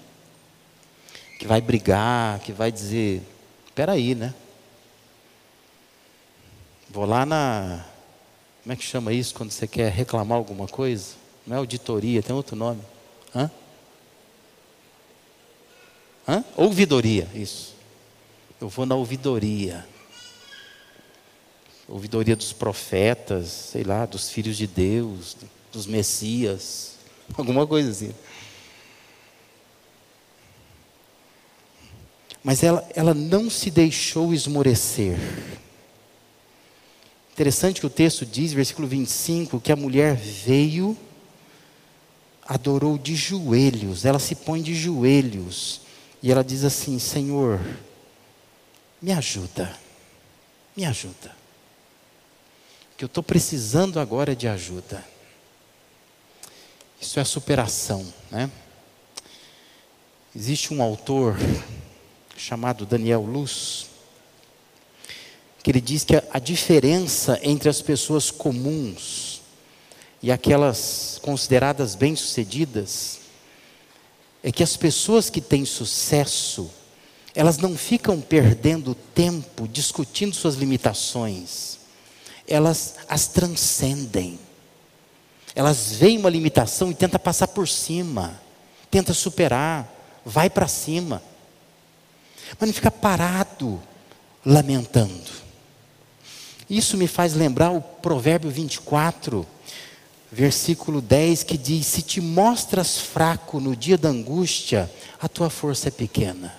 Que 1.39 1.47
vai 1.47 1.61
brigar, 1.61 2.39
que 2.39 2.51
vai 2.51 2.71
dizer: 2.71 3.23
espera 3.65 3.93
aí, 3.93 4.13
né? 4.13 4.35
Vou 6.89 7.05
lá 7.05 7.25
na. 7.25 7.85
Como 8.61 8.73
é 8.73 8.75
que 8.75 8.83
chama 8.83 9.13
isso 9.13 9.33
quando 9.33 9.49
você 9.49 9.65
quer 9.65 9.89
reclamar 9.89 10.37
alguma 10.37 10.67
coisa? 10.67 11.13
Não 11.47 11.55
é 11.55 11.59
auditoria, 11.59 12.21
tem 12.21 12.35
outro 12.35 12.55
nome. 12.55 12.81
Hã? 13.33 13.49
Hã? 16.27 16.43
Ouvidoria, 16.57 17.27
isso. 17.33 17.73
Eu 18.59 18.67
vou 18.67 18.85
na 18.85 18.95
ouvidoria. 18.95 19.87
Ouvidoria 21.87 22.35
dos 22.35 22.51
profetas, 22.51 23.47
sei 23.47 23.83
lá, 23.83 24.05
dos 24.05 24.29
filhos 24.29 24.57
de 24.57 24.67
Deus, 24.67 25.37
dos 25.71 25.87
Messias, 25.87 26.95
alguma 27.35 27.65
coisa 27.65 27.89
assim. 27.89 28.13
Mas 32.43 32.63
ela, 32.63 32.87
ela 32.95 33.13
não 33.13 33.49
se 33.49 33.69
deixou 33.69 34.33
esmorecer. 34.33 35.17
Interessante 37.31 37.79
que 37.79 37.87
o 37.87 37.89
texto 37.89 38.25
diz, 38.25 38.51
versículo 38.51 38.87
25, 38.87 39.59
que 39.59 39.71
a 39.71 39.75
mulher 39.75 40.15
veio, 40.15 40.97
adorou 42.45 42.97
de 42.97 43.15
joelhos, 43.15 44.05
ela 44.05 44.19
se 44.19 44.35
põe 44.35 44.61
de 44.61 44.73
joelhos, 44.73 45.81
e 46.21 46.31
ela 46.31 46.43
diz 46.43 46.63
assim: 46.63 46.97
Senhor, 46.99 47.59
me 49.01 49.11
ajuda, 49.11 49.73
me 50.75 50.83
ajuda, 50.85 51.33
que 52.97 53.05
eu 53.05 53.07
estou 53.07 53.23
precisando 53.23 53.99
agora 53.99 54.35
de 54.35 54.47
ajuda. 54.47 55.01
Isso 56.99 57.19
é 57.19 57.23
superação, 57.23 58.05
né? 58.29 58.51
Existe 60.35 60.73
um 60.73 60.81
autor 60.81 61.37
chamado 62.39 62.85
Daniel 62.85 63.21
Luz, 63.21 63.87
que 65.61 65.69
ele 65.69 65.81
diz 65.81 66.05
que 66.05 66.15
a, 66.15 66.23
a 66.31 66.39
diferença 66.39 67.37
entre 67.43 67.67
as 67.67 67.81
pessoas 67.81 68.31
comuns 68.31 69.41
e 70.23 70.31
aquelas 70.31 71.19
consideradas 71.21 71.95
bem-sucedidas 71.95 73.19
é 74.41 74.53
que 74.53 74.63
as 74.63 74.77
pessoas 74.77 75.29
que 75.29 75.41
têm 75.41 75.65
sucesso, 75.65 76.71
elas 77.35 77.57
não 77.57 77.77
ficam 77.77 78.21
perdendo 78.21 78.95
tempo 78.95 79.67
discutindo 79.67 80.33
suas 80.33 80.55
limitações, 80.55 81.77
elas 82.47 82.95
as 83.09 83.27
transcendem. 83.27 84.39
Elas 85.53 85.91
veem 85.91 86.17
uma 86.17 86.29
limitação 86.29 86.89
e 86.89 86.95
tenta 86.95 87.19
passar 87.19 87.47
por 87.47 87.67
cima, 87.67 88.39
tenta 88.89 89.13
superar, 89.13 89.91
vai 90.23 90.49
para 90.49 90.67
cima 90.67 91.21
mas 92.57 92.67
não 92.67 92.73
fica 92.73 92.91
parado 92.91 93.81
lamentando. 94.45 95.29
Isso 96.69 96.97
me 96.97 97.07
faz 97.07 97.33
lembrar 97.33 97.71
o 97.71 97.81
provérbio 97.81 98.49
24, 98.51 99.45
versículo 100.31 101.01
10, 101.01 101.43
que 101.43 101.57
diz: 101.57 101.87
Se 101.87 102.01
te 102.01 102.21
mostras 102.21 102.97
fraco 102.97 103.59
no 103.59 103.75
dia 103.75 103.97
da 103.97 104.09
angústia, 104.09 104.89
a 105.19 105.27
tua 105.27 105.49
força 105.49 105.87
é 105.87 105.91
pequena. 105.91 106.55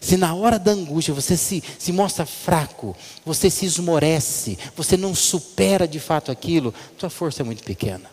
Se 0.00 0.16
na 0.16 0.34
hora 0.34 0.58
da 0.58 0.72
angústia 0.72 1.14
você 1.14 1.36
se, 1.36 1.62
se 1.78 1.92
mostra 1.92 2.26
fraco, 2.26 2.96
você 3.24 3.48
se 3.48 3.64
esmorece, 3.64 4.58
você 4.76 4.96
não 4.96 5.14
supera 5.14 5.86
de 5.86 6.00
fato 6.00 6.32
aquilo, 6.32 6.74
tua 6.98 7.08
força 7.08 7.42
é 7.42 7.44
muito 7.44 7.62
pequena. 7.62 8.10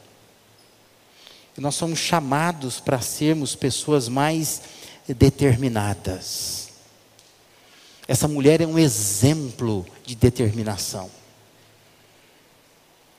E 1.58 1.62
nós 1.62 1.74
somos 1.74 1.98
chamados 1.98 2.80
para 2.80 3.02
sermos 3.02 3.56
pessoas 3.56 4.08
mais 4.08 4.62
determinadas. 5.14 6.70
Essa 8.08 8.28
mulher 8.28 8.60
é 8.60 8.66
um 8.66 8.80
exemplo 8.80 9.86
de 10.06 10.16
determinação. 10.16 11.12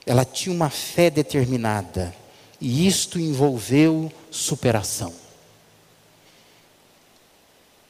Ela 0.05 0.25
tinha 0.25 0.53
uma 0.53 0.69
fé 0.69 1.11
determinada, 1.11 2.15
e 2.61 2.87
isto 2.87 3.19
envolveu 3.19 4.11
superação. 4.31 5.15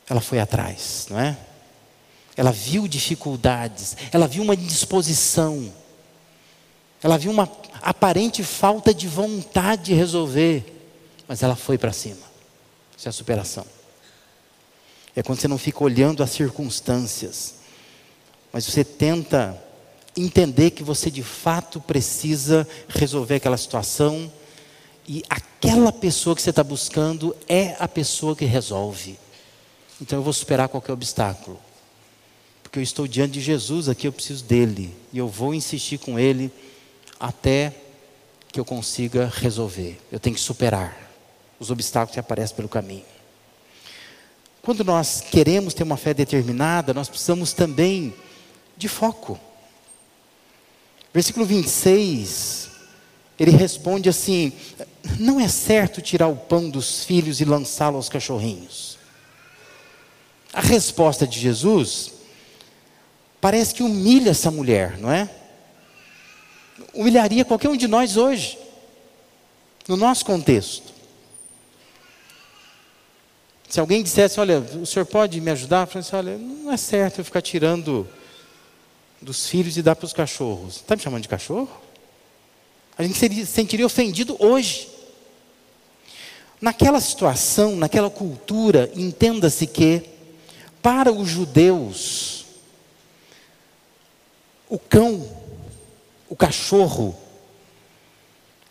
Ela 0.08 0.20
foi 0.20 0.40
atrás, 0.40 1.06
não 1.08 1.18
é? 1.18 1.38
Ela 2.36 2.52
viu 2.52 2.86
dificuldades, 2.86 3.96
ela 4.12 4.28
viu 4.28 4.42
uma 4.42 4.54
indisposição, 4.54 5.72
ela 7.02 7.16
viu 7.16 7.30
uma 7.30 7.50
aparente 7.80 8.42
falta 8.44 8.92
de 8.92 9.08
vontade 9.08 9.84
de 9.84 9.94
resolver, 9.94 10.92
mas 11.26 11.42
ela 11.42 11.56
foi 11.56 11.78
para 11.78 11.92
cima. 11.92 12.28
Isso 12.96 13.08
é 13.08 13.10
a 13.10 13.12
superação. 13.12 13.79
É 15.14 15.22
quando 15.22 15.40
você 15.40 15.48
não 15.48 15.58
fica 15.58 15.82
olhando 15.82 16.22
as 16.22 16.30
circunstâncias, 16.30 17.54
mas 18.52 18.64
você 18.64 18.84
tenta 18.84 19.60
entender 20.16 20.70
que 20.70 20.82
você 20.82 21.10
de 21.10 21.22
fato 21.22 21.80
precisa 21.80 22.66
resolver 22.88 23.36
aquela 23.36 23.56
situação 23.56 24.30
E 25.12 25.24
aquela 25.28 25.92
pessoa 25.92 26.36
que 26.36 26.42
você 26.42 26.50
está 26.50 26.62
buscando 26.62 27.34
é 27.48 27.74
a 27.80 27.88
pessoa 27.88 28.36
que 28.36 28.44
resolve. 28.44 29.18
Então 30.00 30.20
eu 30.20 30.22
vou 30.22 30.32
superar 30.32 30.68
qualquer 30.68 30.92
obstáculo. 30.92 31.58
Porque 32.62 32.78
eu 32.78 32.82
estou 32.82 33.08
diante 33.08 33.32
de 33.32 33.40
Jesus 33.40 33.88
aqui, 33.88 34.06
eu 34.06 34.12
preciso 34.12 34.44
dele. 34.44 34.96
E 35.12 35.18
eu 35.18 35.26
vou 35.26 35.52
insistir 35.52 35.98
com 35.98 36.16
ele 36.16 36.48
até 37.18 37.74
que 38.52 38.60
eu 38.60 38.64
consiga 38.64 39.26
resolver. 39.34 39.98
Eu 40.12 40.20
tenho 40.20 40.36
que 40.36 40.40
superar 40.40 40.96
os 41.58 41.72
obstáculos 41.72 42.14
que 42.14 42.20
aparecem 42.20 42.54
pelo 42.54 42.68
caminho. 42.68 43.04
Quando 44.62 44.84
nós 44.84 45.20
queremos 45.20 45.72
ter 45.72 45.82
uma 45.82 45.96
fé 45.96 46.12
determinada, 46.12 46.92
nós 46.92 47.08
precisamos 47.08 47.52
também 47.52 48.14
de 48.76 48.88
foco. 48.88 49.40
Versículo 51.12 51.46
26, 51.46 52.70
ele 53.38 53.50
responde 53.52 54.08
assim: 54.08 54.52
Não 55.18 55.40
é 55.40 55.48
certo 55.48 56.02
tirar 56.02 56.28
o 56.28 56.36
pão 56.36 56.68
dos 56.68 57.04
filhos 57.04 57.40
e 57.40 57.44
lançá-lo 57.44 57.96
aos 57.96 58.08
cachorrinhos. 58.08 58.98
A 60.52 60.60
resposta 60.60 61.26
de 61.26 61.38
Jesus 61.38 62.12
parece 63.40 63.74
que 63.74 63.82
humilha 63.82 64.30
essa 64.30 64.50
mulher, 64.50 64.98
não 64.98 65.10
é? 65.10 65.28
Humilharia 66.92 67.44
qualquer 67.44 67.70
um 67.70 67.76
de 67.76 67.88
nós 67.88 68.16
hoje, 68.16 68.58
no 69.88 69.96
nosso 69.96 70.24
contexto. 70.24 70.99
Se 73.70 73.78
alguém 73.78 74.02
dissesse, 74.02 74.40
olha, 74.40 74.58
o 74.58 74.84
senhor 74.84 75.06
pode 75.06 75.40
me 75.40 75.48
ajudar? 75.52 75.82
Eu 75.82 75.86
falei 75.86 76.00
assim, 76.00 76.16
olha, 76.16 76.36
não 76.36 76.72
é 76.72 76.76
certo 76.76 77.20
eu 77.20 77.24
ficar 77.24 77.40
tirando 77.40 78.04
dos 79.22 79.48
filhos 79.48 79.76
e 79.76 79.82
dar 79.82 79.94
para 79.94 80.06
os 80.06 80.12
cachorros. 80.12 80.76
Está 80.76 80.96
me 80.96 81.02
chamando 81.02 81.22
de 81.22 81.28
cachorro? 81.28 81.70
A 82.98 83.04
gente 83.04 83.16
se 83.16 83.46
sentiria 83.46 83.86
ofendido 83.86 84.36
hoje. 84.40 84.88
Naquela 86.60 87.00
situação, 87.00 87.76
naquela 87.76 88.10
cultura, 88.10 88.90
entenda-se 88.92 89.68
que, 89.68 90.02
para 90.82 91.12
os 91.12 91.28
judeus, 91.28 92.46
o 94.68 94.80
cão, 94.80 95.28
o 96.28 96.34
cachorro, 96.34 97.16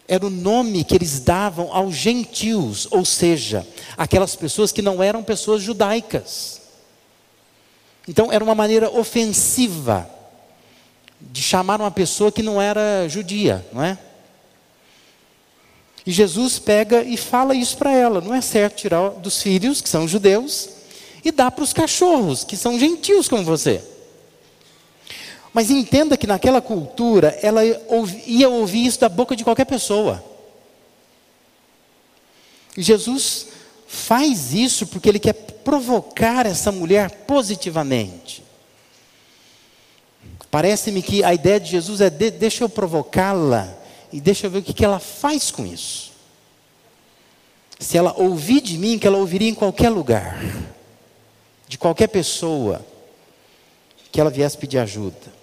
era 0.10 0.25
o 0.25 0.30
nome 0.32 0.84
que 0.84 0.96
eles 0.96 1.20
davam 1.20 1.72
aos 1.72 1.94
gentios, 1.94 2.88
ou 2.89 3.06
seja, 3.06 3.66
aquelas 3.96 4.36
pessoas 4.36 4.72
que 4.72 4.82
não 4.82 5.04
eram 5.04 5.22
pessoas 5.22 5.62
judaicas. 5.62 6.62
Então 8.08 8.32
era 8.32 8.44
uma 8.44 8.56
maneira 8.56 8.89
ofensiva 8.89 10.10
de 11.22 11.44
chamar 11.44 11.80
uma 11.80 11.92
pessoa 11.92 12.32
que 12.32 12.42
não 12.42 12.60
era 12.60 13.08
judia, 13.08 13.63
não 13.72 13.84
é? 13.84 14.00
E 16.04 16.12
Jesus 16.12 16.58
pega 16.58 17.04
e 17.04 17.16
fala 17.16 17.54
isso 17.54 17.78
para 17.78 17.92
ela: 17.92 18.20
não 18.20 18.34
é 18.34 18.42
certo 18.42 18.78
tirar 18.78 19.10
dos 19.10 19.44
filhos, 19.44 19.80
que 19.80 19.89
são 19.89 20.08
judeus, 20.08 20.70
e 21.24 21.32
dar 21.32 21.51
para 21.51 21.63
os 21.63 21.72
cachorros, 21.72 22.44
que 22.44 22.58
são 22.58 22.80
gentios 22.80 23.30
como 23.30 23.44
você. 23.44 23.84
Mas 25.53 25.70
entenda 25.70 26.15
que 26.15 26.27
naquela 26.27 26.62
cultura, 26.62 27.38
ela 27.41 27.62
ia 27.65 28.50
ouvir 28.50 28.86
isso 28.86 29.00
da 29.00 29.10
boca 29.10 29.36
de 29.36 29.44
qualquer 29.44 29.65
pessoa. 29.65 30.24
E 32.77 32.84
Jesus 32.84 33.48
faz 33.88 34.53
isso 34.53 34.86
porque 34.88 35.10
ele 35.10 35.20
quer 35.20 35.34
provocar 35.34 36.46
essa 36.46 36.72
mulher 36.72 37.10
positivamente. 37.25 38.44
Parece-me 40.51 41.01
que 41.01 41.24
a 41.24 41.34
ideia 41.34 41.60
de 41.60 41.72
Jesus 41.72 42.01
é: 42.01 42.10
de, 42.10 42.32
deixa 42.32 42.63
eu 42.63 42.70
provocá-la 42.70 43.75
e 44.12 44.22
deixa 44.22 44.48
eu 44.48 44.51
ver 44.51 44.60
o 44.60 44.63
que, 44.63 44.74
que 44.74 44.86
ela 44.86 45.00
faz 45.00 45.51
com 45.51 45.65
isso. 45.65 46.12
Se 47.79 47.98
ela 47.98 48.13
ouvir 48.18 48.62
de 48.62 48.77
mim, 48.77 49.00
que 49.00 49.08
ela 49.08 49.18
ouviria 49.18 49.50
em 49.50 49.56
qualquer 49.56 49.89
lugar, 49.89 50.39
de 51.67 51.78
qualquer 51.78 52.08
pessoa, 52.08 52.86
que 54.12 54.19
ela 54.19 54.30
viesse 54.30 54.58
pedir 54.58 54.80
ajuda. 54.80 55.38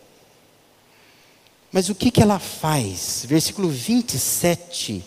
Mas 1.76 1.90
o 1.90 1.94
que, 1.94 2.10
que 2.10 2.22
ela 2.22 2.38
faz? 2.38 3.26
Versículo 3.28 3.68
27. 3.68 5.04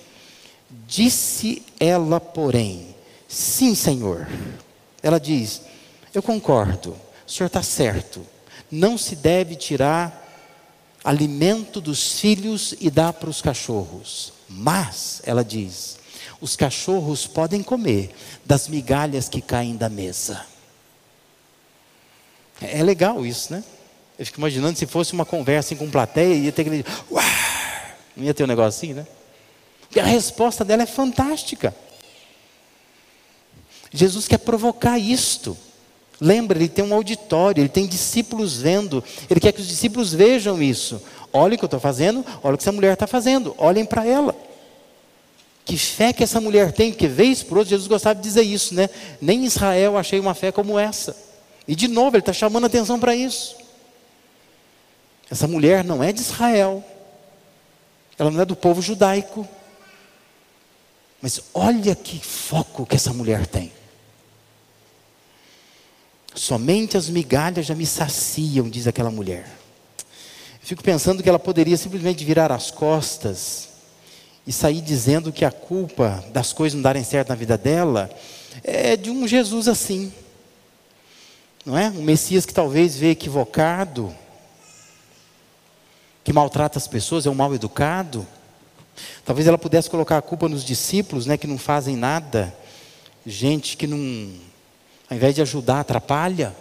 Disse 0.85 1.63
ela, 1.79 2.19
porém, 2.19 2.95
sim, 3.27 3.73
Senhor. 3.73 4.27
Ela 5.01 5.19
diz: 5.19 5.63
Eu 6.13 6.21
concordo, 6.21 6.95
o 7.27 7.31
senhor 7.31 7.47
está 7.47 7.63
certo. 7.63 8.23
Não 8.69 8.99
se 8.99 9.15
deve 9.15 9.55
tirar 9.55 10.23
alimento 11.03 11.81
dos 11.81 12.19
filhos 12.19 12.75
e 12.79 12.91
dar 12.91 13.13
para 13.13 13.31
os 13.31 13.41
cachorros. 13.41 14.31
Mas, 14.47 15.23
ela 15.25 15.43
diz, 15.43 15.97
os 16.39 16.55
cachorros 16.55 17.25
podem 17.25 17.63
comer 17.63 18.15
das 18.45 18.67
migalhas 18.67 19.27
que 19.27 19.41
caem 19.41 19.75
da 19.75 19.89
mesa. 19.89 20.45
É 22.61 22.83
legal 22.83 23.25
isso, 23.25 23.53
né? 23.53 23.63
Eu 24.19 24.25
fico 24.25 24.37
imaginando 24.37 24.77
se 24.77 24.85
fosse 24.85 25.13
uma 25.13 25.25
conversa 25.25 25.73
com 25.77 25.89
plateia, 25.89 26.35
ia 26.35 26.51
ter 26.51 26.65
que. 26.65 26.85
Não 28.17 28.25
ia 28.25 28.33
ter 28.33 28.43
um 28.43 28.47
negócio 28.47 28.67
assim, 28.67 28.93
né? 28.93 29.07
Porque 29.79 29.97
a 29.97 30.03
resposta 30.03 30.65
dela 30.65 30.83
é 30.83 30.85
fantástica. 30.85 31.73
Jesus 33.93 34.27
quer 34.27 34.39
provocar 34.39 34.99
isto. 34.99 35.57
Lembra, 36.19 36.57
ele 36.57 36.67
tem 36.67 36.83
um 36.83 36.93
auditório, 36.93 37.61
ele 37.61 37.69
tem 37.69 37.87
discípulos 37.87 38.57
vendo, 38.57 39.01
ele 39.29 39.39
quer 39.39 39.53
que 39.53 39.61
os 39.61 39.67
discípulos 39.67 40.13
vejam 40.13 40.61
isso. 40.61 41.01
Olha 41.31 41.55
o 41.55 41.57
que 41.57 41.63
eu 41.63 41.67
estou 41.67 41.79
fazendo, 41.79 42.25
olha 42.43 42.55
o 42.55 42.57
que 42.57 42.63
essa 42.63 42.73
mulher 42.73 42.91
está 42.91 43.07
fazendo, 43.07 43.55
olhem 43.57 43.85
para 43.85 44.05
ela. 44.05 44.35
Que 45.63 45.77
fé 45.77 46.11
que 46.11 46.23
essa 46.23 46.41
mulher 46.41 46.73
tem, 46.73 46.91
porque 46.91 47.07
vez 47.07 47.41
por 47.41 47.59
outra, 47.59 47.69
Jesus 47.69 47.87
gostava 47.87 48.15
de 48.15 48.21
dizer 48.21 48.41
isso, 48.41 48.75
né? 48.75 48.89
Nem 49.21 49.43
em 49.43 49.45
Israel 49.45 49.97
achei 49.97 50.19
uma 50.19 50.33
fé 50.33 50.51
como 50.51 50.77
essa. 50.77 51.15
E 51.65 51.73
de 51.73 51.87
novo, 51.87 52.17
ele 52.17 52.21
está 52.21 52.33
chamando 52.33 52.65
atenção 52.65 52.99
para 52.99 53.15
isso. 53.15 53.68
Essa 55.29 55.47
mulher 55.47 55.83
não 55.83 56.03
é 56.03 56.11
de 56.11 56.21
Israel, 56.21 56.83
ela 58.17 58.31
não 58.31 58.41
é 58.41 58.45
do 58.45 58.55
povo 58.55 58.81
judaico. 58.81 59.47
Mas 61.21 61.41
olha 61.53 61.95
que 61.95 62.19
foco 62.19 62.85
que 62.85 62.95
essa 62.95 63.13
mulher 63.13 63.45
tem. 63.45 63.71
Somente 66.33 66.95
as 66.95 67.09
migalhas 67.09 67.65
já 67.65 67.75
me 67.75 67.85
saciam, 67.85 68.69
diz 68.69 68.87
aquela 68.87 69.11
mulher. 69.11 69.47
Fico 70.61 70.83
pensando 70.83 71.21
que 71.21 71.27
ela 71.27 71.39
poderia 71.39 71.75
simplesmente 71.75 72.23
virar 72.23 72.51
as 72.51 72.71
costas 72.71 73.69
e 74.45 74.51
sair 74.51 74.81
dizendo 74.81 75.31
que 75.31 75.43
a 75.43 75.51
culpa 75.51 76.23
das 76.31 76.53
coisas 76.53 76.75
não 76.75 76.81
darem 76.81 77.03
certo 77.03 77.29
na 77.29 77.35
vida 77.35 77.57
dela 77.57 78.09
é 78.63 78.95
de 78.95 79.09
um 79.09 79.27
Jesus 79.27 79.67
assim. 79.67 80.13
Não 81.65 81.77
é? 81.77 81.89
Um 81.89 82.03
Messias 82.03 82.45
que 82.45 82.53
talvez 82.53 82.95
veio 82.95 83.11
equivocado, 83.11 84.15
que 86.29 86.33
maltrata 86.33 86.77
as 86.77 86.87
pessoas, 86.87 87.25
é 87.25 87.29
um 87.31 87.33
mal 87.33 87.55
educado. 87.55 88.23
Talvez 89.25 89.47
ela 89.47 89.57
pudesse 89.57 89.89
colocar 89.89 90.19
a 90.19 90.21
culpa 90.21 90.47
nos 90.47 90.63
discípulos, 90.63 91.25
né, 91.25 91.37
que 91.37 91.47
não 91.47 91.57
fazem 91.57 91.95
nada. 91.95 92.55
Gente 93.25 93.75
que 93.75 93.87
não, 93.87 93.97
ao 95.09 95.17
invés 95.17 95.33
de 95.33 95.41
ajudar, 95.41 95.79
atrapalha. 95.79 96.55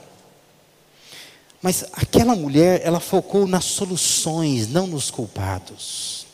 Mas 1.61 1.85
aquela 1.92 2.35
mulher, 2.35 2.81
ela 2.83 2.98
focou 2.98 3.46
nas 3.46 3.66
soluções, 3.66 4.68
não 4.68 4.87
nos 4.87 5.11
culpados. 5.11 6.26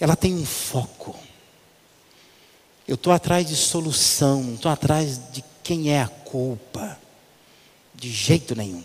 Ela 0.00 0.16
tem 0.16 0.34
um 0.34 0.44
foco. 0.44 1.14
Eu 2.88 2.96
estou 2.96 3.12
atrás 3.12 3.46
de 3.46 3.54
solução, 3.54 4.42
não 4.42 4.54
estou 4.54 4.72
atrás 4.72 5.20
de 5.30 5.44
quem 5.62 5.92
é 5.92 6.02
a 6.02 6.08
culpa. 6.08 6.98
De 7.94 8.10
jeito 8.10 8.56
nenhum. 8.56 8.82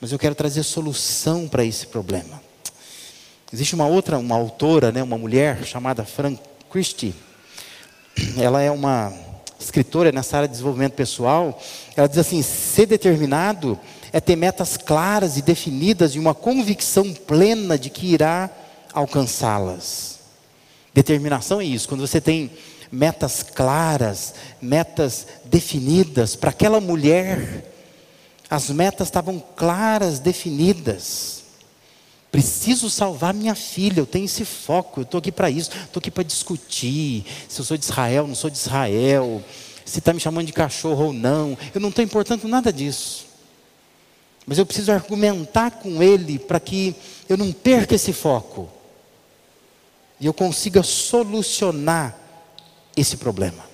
Mas 0.00 0.12
eu 0.12 0.18
quero 0.18 0.34
trazer 0.34 0.62
solução 0.62 1.48
para 1.48 1.64
esse 1.64 1.86
problema. 1.86 2.40
Existe 3.52 3.74
uma 3.74 3.86
outra, 3.86 4.18
uma 4.18 4.36
autora, 4.36 4.92
né, 4.92 5.02
uma 5.02 5.18
mulher 5.18 5.64
chamada 5.64 6.04
Fran 6.04 6.36
Christie. 6.70 7.14
Ela 8.36 8.62
é 8.62 8.70
uma 8.70 9.12
escritora 9.58 10.12
nessa 10.12 10.36
área 10.36 10.48
de 10.48 10.52
desenvolvimento 10.52 10.92
pessoal. 10.92 11.60
Ela 11.96 12.08
diz 12.08 12.18
assim: 12.18 12.42
ser 12.42 12.86
determinado 12.86 13.78
é 14.12 14.20
ter 14.20 14.36
metas 14.36 14.76
claras 14.76 15.36
e 15.36 15.42
definidas 15.42 16.14
e 16.14 16.18
uma 16.18 16.34
convicção 16.34 17.12
plena 17.12 17.78
de 17.78 17.90
que 17.90 18.06
irá 18.06 18.50
alcançá-las. 18.92 20.18
Determinação 20.94 21.60
é 21.60 21.64
isso, 21.64 21.88
quando 21.88 22.06
você 22.06 22.20
tem 22.20 22.50
metas 22.90 23.42
claras, 23.42 24.34
metas 24.60 25.26
definidas 25.44 26.34
para 26.34 26.50
aquela 26.50 26.80
mulher 26.80 27.77
as 28.50 28.70
metas 28.70 29.08
estavam 29.08 29.42
claras, 29.56 30.18
definidas. 30.18 31.44
Preciso 32.30 32.90
salvar 32.90 33.32
minha 33.32 33.54
filha, 33.54 34.00
eu 34.00 34.06
tenho 34.06 34.26
esse 34.26 34.44
foco, 34.44 35.00
eu 35.00 35.04
estou 35.04 35.18
aqui 35.18 35.32
para 35.32 35.50
isso, 35.50 35.70
estou 35.70 35.98
aqui 35.98 36.10
para 36.10 36.22
discutir 36.22 37.24
se 37.48 37.60
eu 37.60 37.64
sou 37.64 37.76
de 37.76 37.84
Israel, 37.84 38.26
não 38.26 38.34
sou 38.34 38.50
de 38.50 38.58
Israel, 38.58 39.42
se 39.84 39.98
está 39.98 40.12
me 40.12 40.20
chamando 40.20 40.46
de 40.46 40.52
cachorro 40.52 41.06
ou 41.06 41.12
não, 41.12 41.56
eu 41.74 41.80
não 41.80 41.88
estou 41.88 42.04
importando 42.04 42.46
nada 42.46 42.70
disso. 42.70 43.26
Mas 44.46 44.58
eu 44.58 44.66
preciso 44.66 44.92
argumentar 44.92 45.70
com 45.72 46.02
ele 46.02 46.38
para 46.38 46.60
que 46.60 46.94
eu 47.28 47.36
não 47.36 47.52
perca 47.52 47.94
esse 47.94 48.12
foco. 48.12 48.68
e 50.20 50.26
eu 50.26 50.34
consiga 50.34 50.82
solucionar 50.82 52.18
esse 52.96 53.16
problema. 53.16 53.64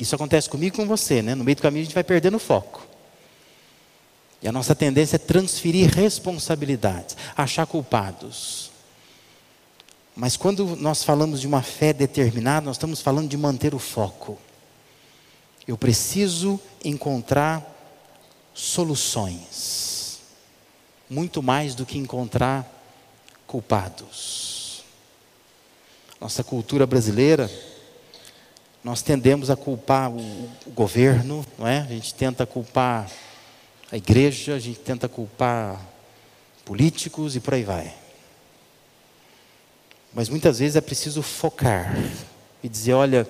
Isso 0.00 0.14
acontece 0.14 0.48
comigo 0.48 0.74
e 0.74 0.76
com 0.76 0.86
você, 0.86 1.20
né? 1.20 1.34
No 1.34 1.44
meio 1.44 1.56
do 1.56 1.62
caminho 1.62 1.82
a 1.82 1.84
gente 1.84 1.94
vai 1.94 2.04
perdendo 2.04 2.36
o 2.36 2.40
foco. 2.40 2.86
E 4.40 4.48
a 4.48 4.52
nossa 4.52 4.74
tendência 4.74 5.16
é 5.16 5.18
transferir 5.18 5.90
responsabilidades, 5.90 7.16
achar 7.36 7.66
culpados. 7.66 8.70
Mas 10.14 10.36
quando 10.36 10.76
nós 10.76 11.02
falamos 11.04 11.40
de 11.40 11.46
uma 11.46 11.62
fé 11.62 11.92
determinada, 11.92 12.66
nós 12.66 12.76
estamos 12.76 13.00
falando 13.00 13.28
de 13.28 13.36
manter 13.36 13.74
o 13.74 13.78
foco. 13.78 14.38
Eu 15.66 15.76
preciso 15.76 16.60
encontrar 16.84 17.64
soluções, 18.54 20.20
muito 21.08 21.42
mais 21.42 21.74
do 21.74 21.86
que 21.86 21.98
encontrar 21.98 22.66
culpados. 23.46 24.82
Nossa 26.20 26.42
cultura 26.42 26.86
brasileira, 26.86 27.50
nós 28.82 29.02
tendemos 29.02 29.50
a 29.50 29.56
culpar 29.56 30.10
o, 30.10 30.48
governo, 30.68 31.44
não 31.56 31.66
é? 31.66 31.80
A 31.80 31.86
gente 31.86 32.14
tenta 32.14 32.44
culpar 32.44 33.08
a 33.90 33.96
igreja, 33.96 34.54
a 34.54 34.58
gente 34.58 34.80
tenta 34.80 35.08
culpar 35.08 35.80
políticos 36.64 37.34
e 37.34 37.40
por 37.40 37.54
aí 37.54 37.64
vai. 37.64 37.94
Mas 40.12 40.28
muitas 40.28 40.58
vezes 40.58 40.76
é 40.76 40.80
preciso 40.80 41.22
focar 41.22 41.94
e 42.62 42.68
dizer: 42.68 42.92
olha, 42.92 43.28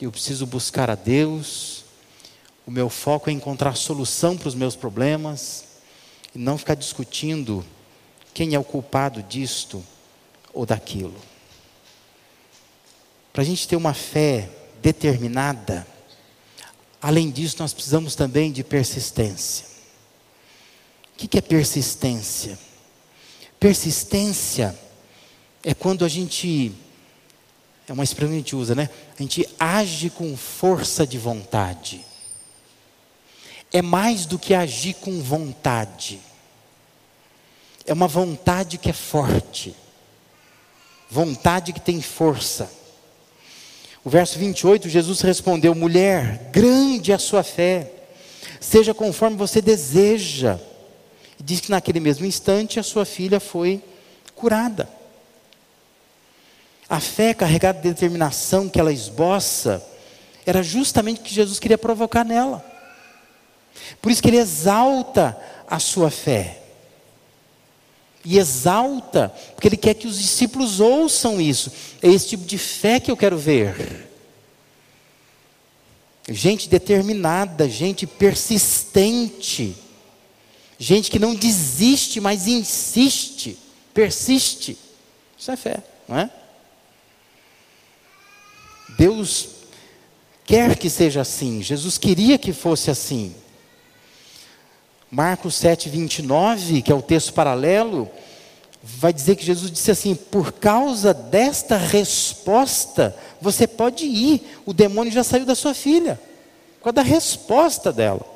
eu 0.00 0.10
preciso 0.10 0.46
buscar 0.46 0.90
a 0.90 0.96
Deus, 0.96 1.84
o 2.66 2.70
meu 2.70 2.88
foco 2.88 3.30
é 3.30 3.32
encontrar 3.32 3.76
solução 3.76 4.36
para 4.36 4.48
os 4.48 4.54
meus 4.54 4.74
problemas, 4.74 5.64
e 6.34 6.38
não 6.38 6.58
ficar 6.58 6.74
discutindo 6.74 7.64
quem 8.34 8.54
é 8.54 8.58
o 8.58 8.64
culpado 8.64 9.22
disto 9.22 9.84
ou 10.52 10.66
daquilo. 10.66 11.20
Para 13.32 13.42
a 13.42 13.44
gente 13.44 13.68
ter 13.68 13.76
uma 13.76 13.94
fé 13.94 14.50
determinada, 14.82 15.86
além 17.00 17.30
disso, 17.30 17.56
nós 17.60 17.72
precisamos 17.72 18.14
também 18.14 18.50
de 18.50 18.64
persistência. 18.64 19.71
O 21.22 21.28
que 21.28 21.38
é 21.38 21.40
persistência? 21.40 22.58
Persistência 23.60 24.76
é 25.62 25.72
quando 25.72 26.04
a 26.04 26.08
gente, 26.08 26.72
é 27.88 27.92
uma 27.92 28.02
expressão 28.02 28.30
que 28.30 28.34
a 28.34 28.38
gente 28.38 28.56
usa, 28.56 28.74
né? 28.74 28.90
A 29.16 29.22
gente 29.22 29.48
age 29.58 30.10
com 30.10 30.36
força 30.36 31.06
de 31.06 31.16
vontade. 31.18 32.04
É 33.72 33.80
mais 33.80 34.26
do 34.26 34.36
que 34.36 34.52
agir 34.52 34.94
com 34.94 35.22
vontade. 35.22 36.20
É 37.86 37.92
uma 37.92 38.08
vontade 38.08 38.76
que 38.76 38.90
é 38.90 38.92
forte. 38.92 39.76
Vontade 41.08 41.72
que 41.72 41.80
tem 41.80 42.02
força. 42.02 42.68
O 44.04 44.10
verso 44.10 44.38
28, 44.38 44.88
Jesus 44.88 45.20
respondeu: 45.20 45.72
Mulher, 45.72 46.50
grande 46.50 47.12
é 47.12 47.14
a 47.14 47.18
sua 47.18 47.44
fé, 47.44 47.92
seja 48.60 48.92
conforme 48.92 49.36
você 49.36 49.62
deseja. 49.62 50.58
Diz 51.44 51.60
que 51.60 51.70
naquele 51.70 51.98
mesmo 51.98 52.24
instante 52.24 52.78
a 52.78 52.82
sua 52.82 53.04
filha 53.04 53.40
foi 53.40 53.82
curada. 54.34 54.88
A 56.88 57.00
fé 57.00 57.34
carregada 57.34 57.80
de 57.80 57.88
determinação 57.88 58.68
que 58.68 58.78
ela 58.78 58.92
esboça 58.92 59.84
era 60.46 60.62
justamente 60.62 61.20
o 61.20 61.24
que 61.24 61.34
Jesus 61.34 61.58
queria 61.58 61.78
provocar 61.78 62.24
nela. 62.24 62.64
Por 64.00 64.12
isso 64.12 64.22
que 64.22 64.28
ele 64.28 64.38
exalta 64.38 65.36
a 65.66 65.78
sua 65.78 66.10
fé. 66.10 66.60
E 68.24 68.38
exalta, 68.38 69.34
porque 69.54 69.66
ele 69.66 69.76
quer 69.76 69.94
que 69.94 70.06
os 70.06 70.18
discípulos 70.18 70.78
ouçam 70.78 71.40
isso. 71.40 71.72
É 72.00 72.08
esse 72.08 72.28
tipo 72.28 72.44
de 72.44 72.56
fé 72.56 73.00
que 73.00 73.10
eu 73.10 73.16
quero 73.16 73.36
ver. 73.36 74.08
Gente 76.28 76.68
determinada, 76.68 77.68
gente 77.68 78.06
persistente 78.06 79.76
Gente 80.82 81.12
que 81.12 81.18
não 81.20 81.32
desiste, 81.32 82.20
mas 82.20 82.48
insiste, 82.48 83.56
persiste. 83.94 84.76
Isso 85.38 85.52
é 85.52 85.56
fé, 85.56 85.80
não 86.08 86.18
é? 86.18 86.28
Deus 88.98 89.50
quer 90.44 90.76
que 90.76 90.90
seja 90.90 91.20
assim, 91.20 91.62
Jesus 91.62 91.98
queria 91.98 92.36
que 92.36 92.52
fosse 92.52 92.90
assim. 92.90 93.32
Marcos 95.08 95.54
7, 95.54 95.88
29, 95.88 96.82
que 96.82 96.90
é 96.90 96.94
o 96.96 97.00
texto 97.00 97.32
paralelo, 97.32 98.10
vai 98.82 99.12
dizer 99.12 99.36
que 99.36 99.46
Jesus 99.46 99.70
disse 99.70 99.92
assim: 99.92 100.16
por 100.16 100.50
causa 100.50 101.14
desta 101.14 101.76
resposta, 101.76 103.16
você 103.40 103.68
pode 103.68 104.04
ir, 104.04 104.58
o 104.66 104.72
demônio 104.72 105.12
já 105.12 105.22
saiu 105.22 105.46
da 105.46 105.54
sua 105.54 105.74
filha, 105.74 106.20
por 106.78 106.86
causa 106.86 106.94
da 106.94 107.02
resposta 107.02 107.92
dela. 107.92 108.31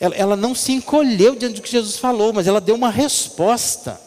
Ela, 0.00 0.14
ela 0.14 0.36
não 0.36 0.54
se 0.54 0.72
encolheu 0.72 1.34
diante 1.34 1.56
do 1.56 1.62
que 1.62 1.70
Jesus 1.70 1.96
falou, 1.96 2.32
mas 2.32 2.46
ela 2.46 2.60
deu 2.60 2.74
uma 2.74 2.90
resposta, 2.90 4.00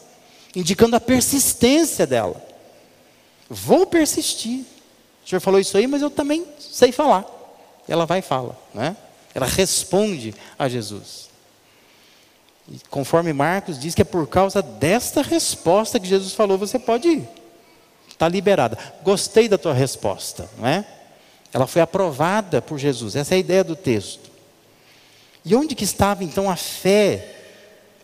indicando 0.55 0.95
a 0.95 0.99
persistência 0.99 2.07
dela. 2.07 2.41
Vou 3.49 3.85
persistir. 3.85 4.65
O 5.25 5.29
senhor 5.29 5.41
falou 5.41 5.59
isso 5.59 5.77
aí, 5.77 5.87
mas 5.87 6.01
eu 6.01 6.09
também 6.09 6.45
sei 6.59 6.91
falar. 6.91 7.25
Ela 7.87 8.05
vai 8.05 8.19
e 8.19 8.21
fala, 8.21 8.57
né? 8.73 8.95
Ela 9.35 9.45
responde 9.45 10.33
a 10.57 10.69
Jesus. 10.69 11.29
E 12.69 12.79
conforme 12.89 13.33
Marcos 13.33 13.77
diz 13.77 13.93
que 13.93 14.01
é 14.01 14.05
por 14.05 14.27
causa 14.27 14.61
desta 14.61 15.21
resposta 15.21 15.99
que 15.99 16.07
Jesus 16.07 16.33
falou, 16.33 16.57
você 16.57 16.79
pode 16.79 17.07
ir. 17.07 17.27
Está 18.07 18.29
liberada. 18.29 18.77
Gostei 19.03 19.49
da 19.49 19.57
tua 19.57 19.73
resposta, 19.73 20.49
não 20.57 20.67
é? 20.67 20.85
Ela 21.51 21.67
foi 21.67 21.81
aprovada 21.81 22.61
por 22.61 22.77
Jesus. 22.77 23.15
Essa 23.15 23.33
é 23.33 23.37
a 23.37 23.39
ideia 23.39 23.63
do 23.63 23.75
texto. 23.75 24.30
E 25.43 25.55
onde 25.55 25.75
que 25.75 25.83
estava 25.83 26.23
então 26.23 26.49
a 26.49 26.55
fé 26.55 27.35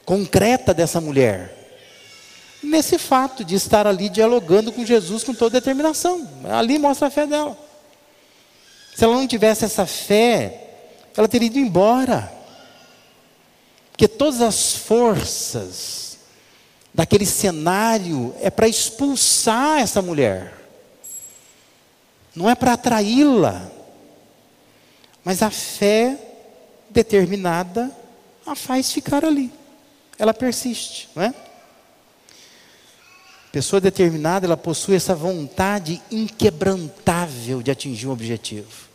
concreta 0.05 0.73
dessa 0.73 0.99
mulher? 0.99 1.53
Nesse 2.63 2.97
fato 2.97 3.43
de 3.43 3.55
estar 3.55 3.85
ali 3.85 4.09
dialogando 4.09 4.71
com 4.71 4.85
Jesus 4.85 5.23
com 5.23 5.33
toda 5.33 5.59
determinação. 5.59 6.27
Ali 6.49 6.79
mostra 6.79 7.07
a 7.07 7.11
fé 7.11 7.27
dela. 7.27 7.57
Se 8.95 9.03
ela 9.03 9.15
não 9.15 9.27
tivesse 9.27 9.63
essa 9.63 9.85
fé, 9.85 10.63
ela 11.15 11.27
teria 11.27 11.47
ido 11.47 11.59
embora. 11.59 12.33
Porque 13.91 14.07
todas 14.07 14.41
as 14.41 14.75
forças 14.75 16.17
daquele 16.93 17.25
cenário 17.27 18.33
é 18.41 18.49
para 18.49 18.67
expulsar 18.67 19.79
essa 19.81 20.01
mulher. 20.01 20.53
Não 22.35 22.49
é 22.49 22.55
para 22.55 22.73
atraí-la. 22.73 23.69
Mas 25.23 25.43
a 25.43 25.51
fé 25.51 26.26
determinada 26.97 27.91
a 28.43 28.55
faz 28.55 28.91
ficar 28.91 29.23
ali. 29.23 29.51
Ela 30.17 30.33
persiste, 30.33 31.07
não 31.15 31.21
é? 31.21 31.33
Pessoa 33.51 33.79
determinada, 33.79 34.47
ela 34.47 34.57
possui 34.57 34.95
essa 34.95 35.13
vontade 35.13 36.01
inquebrantável 36.11 37.61
de 37.61 37.69
atingir 37.69 38.07
um 38.07 38.11
objetivo. 38.11 38.87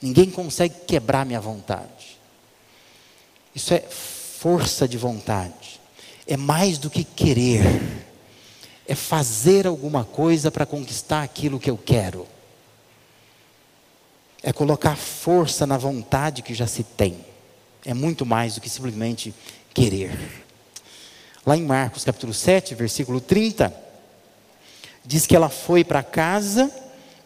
Ninguém 0.00 0.30
consegue 0.30 0.74
quebrar 0.86 1.24
minha 1.24 1.40
vontade. 1.40 2.18
Isso 3.54 3.72
é 3.72 3.80
força 3.80 4.86
de 4.86 4.98
vontade. 4.98 5.80
É 6.26 6.36
mais 6.36 6.76
do 6.76 6.90
que 6.90 7.02
querer. 7.02 7.64
É 8.86 8.94
fazer 8.94 9.66
alguma 9.66 10.04
coisa 10.04 10.50
para 10.50 10.66
conquistar 10.66 11.22
aquilo 11.22 11.58
que 11.58 11.70
eu 11.70 11.78
quero 11.78 12.26
é 14.42 14.52
colocar 14.52 14.96
força 14.96 15.66
na 15.66 15.78
vontade 15.78 16.42
que 16.42 16.52
já 16.52 16.66
se 16.66 16.82
tem. 16.82 17.24
É 17.84 17.94
muito 17.94 18.26
mais 18.26 18.54
do 18.54 18.60
que 18.60 18.68
simplesmente 18.68 19.32
querer. 19.72 20.18
Lá 21.46 21.56
em 21.56 21.64
Marcos 21.64 22.04
capítulo 22.04 22.34
7, 22.34 22.74
versículo 22.74 23.20
30, 23.20 23.72
diz 25.04 25.26
que 25.26 25.36
ela 25.36 25.48
foi 25.48 25.84
para 25.84 26.02
casa 26.02 26.70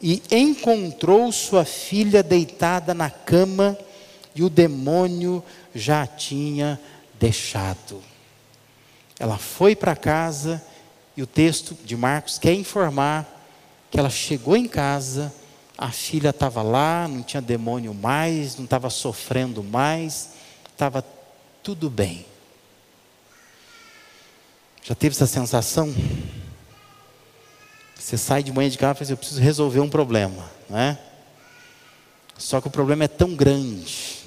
e 0.00 0.22
encontrou 0.30 1.32
sua 1.32 1.64
filha 1.64 2.22
deitada 2.22 2.92
na 2.92 3.10
cama 3.10 3.78
e 4.34 4.42
o 4.42 4.50
demônio 4.50 5.42
já 5.74 6.02
a 6.02 6.06
tinha 6.06 6.78
deixado. 7.18 8.02
Ela 9.18 9.38
foi 9.38 9.74
para 9.74 9.96
casa 9.96 10.62
e 11.16 11.22
o 11.22 11.26
texto 11.26 11.74
de 11.84 11.96
Marcos 11.96 12.38
quer 12.38 12.52
informar 12.52 13.26
que 13.90 13.98
ela 13.98 14.10
chegou 14.10 14.54
em 14.56 14.68
casa 14.68 15.32
a 15.76 15.90
filha 15.90 16.30
estava 16.30 16.62
lá, 16.62 17.06
não 17.06 17.22
tinha 17.22 17.42
demônio 17.42 17.92
mais, 17.92 18.56
não 18.56 18.64
estava 18.64 18.88
sofrendo 18.88 19.62
mais, 19.62 20.30
estava 20.70 21.04
tudo 21.62 21.90
bem. 21.90 22.24
Já 24.82 24.94
teve 24.94 25.14
essa 25.14 25.26
sensação? 25.26 25.94
Você 27.94 28.16
sai 28.16 28.42
de 28.42 28.52
manhã 28.52 28.70
de 28.70 28.78
casa 28.78 28.92
e 28.92 28.94
fala 28.94 29.02
assim, 29.02 29.12
eu 29.12 29.16
preciso 29.16 29.40
resolver 29.40 29.80
um 29.80 29.88
problema, 29.88 30.48
né? 30.70 30.96
Só 32.38 32.60
que 32.60 32.68
o 32.68 32.70
problema 32.70 33.04
é 33.04 33.08
tão 33.08 33.34
grande, 33.34 34.18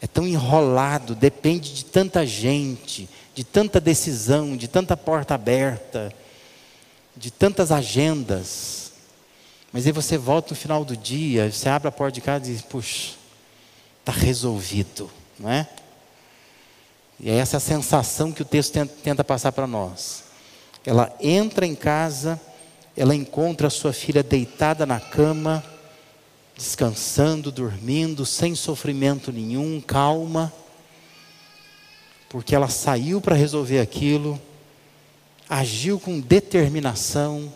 é 0.00 0.06
tão 0.06 0.26
enrolado, 0.26 1.14
depende 1.14 1.74
de 1.74 1.84
tanta 1.84 2.24
gente, 2.24 3.08
de 3.34 3.42
tanta 3.42 3.80
decisão, 3.80 4.56
de 4.56 4.68
tanta 4.68 4.96
porta 4.96 5.34
aberta, 5.34 6.12
de 7.16 7.30
tantas 7.30 7.72
agendas. 7.72 8.83
Mas 9.74 9.88
aí 9.88 9.92
você 9.92 10.16
volta 10.16 10.50
no 10.50 10.56
final 10.56 10.84
do 10.84 10.96
dia, 10.96 11.50
você 11.50 11.68
abre 11.68 11.88
a 11.88 11.90
porta 11.90 12.12
de 12.12 12.20
casa 12.20 12.48
e 12.48 12.54
diz: 12.54 12.62
puxa, 12.62 13.14
está 13.98 14.12
resolvido, 14.12 15.10
não 15.36 15.50
é? 15.50 15.68
E 17.18 17.28
é 17.28 17.34
essa 17.34 17.58
sensação 17.58 18.30
que 18.30 18.40
o 18.40 18.44
texto 18.44 18.72
tenta, 18.72 18.94
tenta 19.02 19.24
passar 19.24 19.50
para 19.50 19.66
nós. 19.66 20.22
Ela 20.86 21.12
entra 21.18 21.66
em 21.66 21.74
casa, 21.74 22.40
ela 22.96 23.16
encontra 23.16 23.66
a 23.66 23.70
sua 23.70 23.92
filha 23.92 24.22
deitada 24.22 24.86
na 24.86 25.00
cama, 25.00 25.64
descansando, 26.56 27.50
dormindo, 27.50 28.24
sem 28.24 28.54
sofrimento 28.54 29.32
nenhum, 29.32 29.80
calma, 29.80 30.52
porque 32.28 32.54
ela 32.54 32.68
saiu 32.68 33.20
para 33.20 33.34
resolver 33.34 33.80
aquilo, 33.80 34.40
agiu 35.48 35.98
com 35.98 36.20
determinação, 36.20 37.52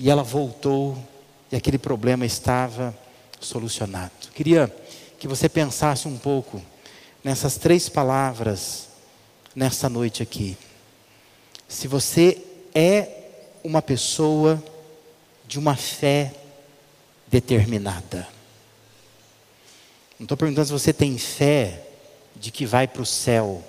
e 0.00 0.08
ela 0.08 0.22
voltou, 0.22 0.96
e 1.52 1.56
aquele 1.56 1.76
problema 1.76 2.24
estava 2.24 2.96
solucionado. 3.38 4.30
Queria 4.34 4.74
que 5.18 5.28
você 5.28 5.46
pensasse 5.46 6.08
um 6.08 6.16
pouco 6.16 6.62
nessas 7.22 7.58
três 7.58 7.86
palavras 7.86 8.88
nessa 9.54 9.90
noite 9.90 10.22
aqui. 10.22 10.56
Se 11.68 11.86
você 11.86 12.42
é 12.74 13.08
uma 13.62 13.82
pessoa 13.82 14.62
de 15.46 15.58
uma 15.58 15.76
fé 15.76 16.32
determinada. 17.26 18.26
Não 20.18 20.24
estou 20.24 20.36
perguntando 20.36 20.66
se 20.66 20.72
você 20.72 20.94
tem 20.94 21.18
fé 21.18 21.86
de 22.34 22.50
que 22.50 22.64
vai 22.64 22.88
para 22.88 23.02
o 23.02 23.06
céu. 23.06 23.62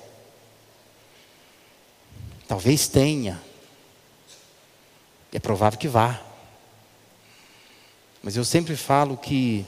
Talvez 2.48 2.88
tenha. 2.88 3.51
É 5.32 5.40
provável 5.40 5.80
que 5.80 5.88
vá. 5.88 6.20
Mas 8.22 8.36
eu 8.36 8.46
sempre 8.46 8.76
falo 8.76 9.18
que 9.18 9.66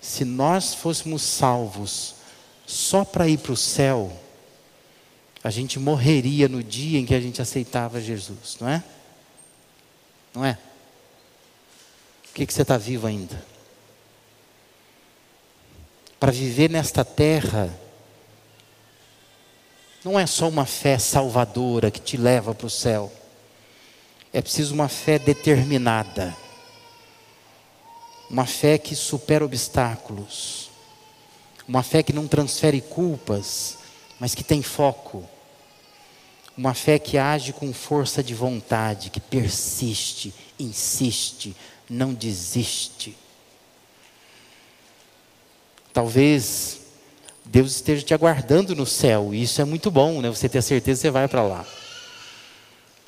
se 0.00 0.24
nós 0.24 0.74
fôssemos 0.74 1.22
salvos 1.22 2.16
só 2.66 3.04
para 3.04 3.28
ir 3.28 3.38
para 3.38 3.52
o 3.52 3.56
céu, 3.56 4.12
a 5.42 5.50
gente 5.50 5.78
morreria 5.78 6.48
no 6.48 6.62
dia 6.62 6.98
em 6.98 7.06
que 7.06 7.14
a 7.14 7.20
gente 7.20 7.40
aceitava 7.40 8.00
Jesus, 8.00 8.58
não 8.60 8.68
é? 8.68 8.84
Não 10.34 10.44
é? 10.44 10.58
Por 12.22 12.34
que, 12.34 12.46
que 12.46 12.52
você 12.52 12.62
está 12.62 12.76
vivo 12.76 13.06
ainda? 13.06 13.42
Para 16.20 16.32
viver 16.32 16.68
nesta 16.68 17.04
terra, 17.04 17.72
não 20.04 20.18
é 20.18 20.26
só 20.26 20.48
uma 20.48 20.66
fé 20.66 20.98
salvadora 20.98 21.90
que 21.90 22.00
te 22.00 22.16
leva 22.16 22.54
para 22.54 22.66
o 22.66 22.70
céu, 22.70 23.12
é 24.32 24.42
preciso 24.42 24.74
uma 24.74 24.88
fé 24.88 25.18
determinada, 25.18 26.36
uma 28.30 28.44
fé 28.44 28.76
que 28.76 28.94
supera 28.94 29.44
obstáculos, 29.44 30.70
uma 31.66 31.82
fé 31.82 32.02
que 32.02 32.12
não 32.12 32.26
transfere 32.26 32.80
culpas, 32.80 33.78
mas 34.20 34.34
que 34.34 34.44
tem 34.44 34.62
foco, 34.62 35.24
uma 36.56 36.74
fé 36.74 36.98
que 36.98 37.16
age 37.16 37.52
com 37.52 37.72
força 37.72 38.22
de 38.22 38.34
vontade, 38.34 39.10
que 39.10 39.20
persiste, 39.20 40.34
insiste, 40.58 41.56
não 41.88 42.12
desiste. 42.12 43.16
Talvez 45.92 46.80
Deus 47.44 47.76
esteja 47.76 48.02
te 48.02 48.12
aguardando 48.12 48.74
no 48.74 48.84
céu, 48.84 49.32
e 49.32 49.42
isso 49.42 49.60
é 49.62 49.64
muito 49.64 49.90
bom, 49.90 50.20
né? 50.20 50.28
Você 50.28 50.48
ter 50.48 50.60
certeza 50.60 50.98
que 50.98 51.02
você 51.02 51.10
vai 51.10 51.28
para 51.28 51.42
lá. 51.42 51.66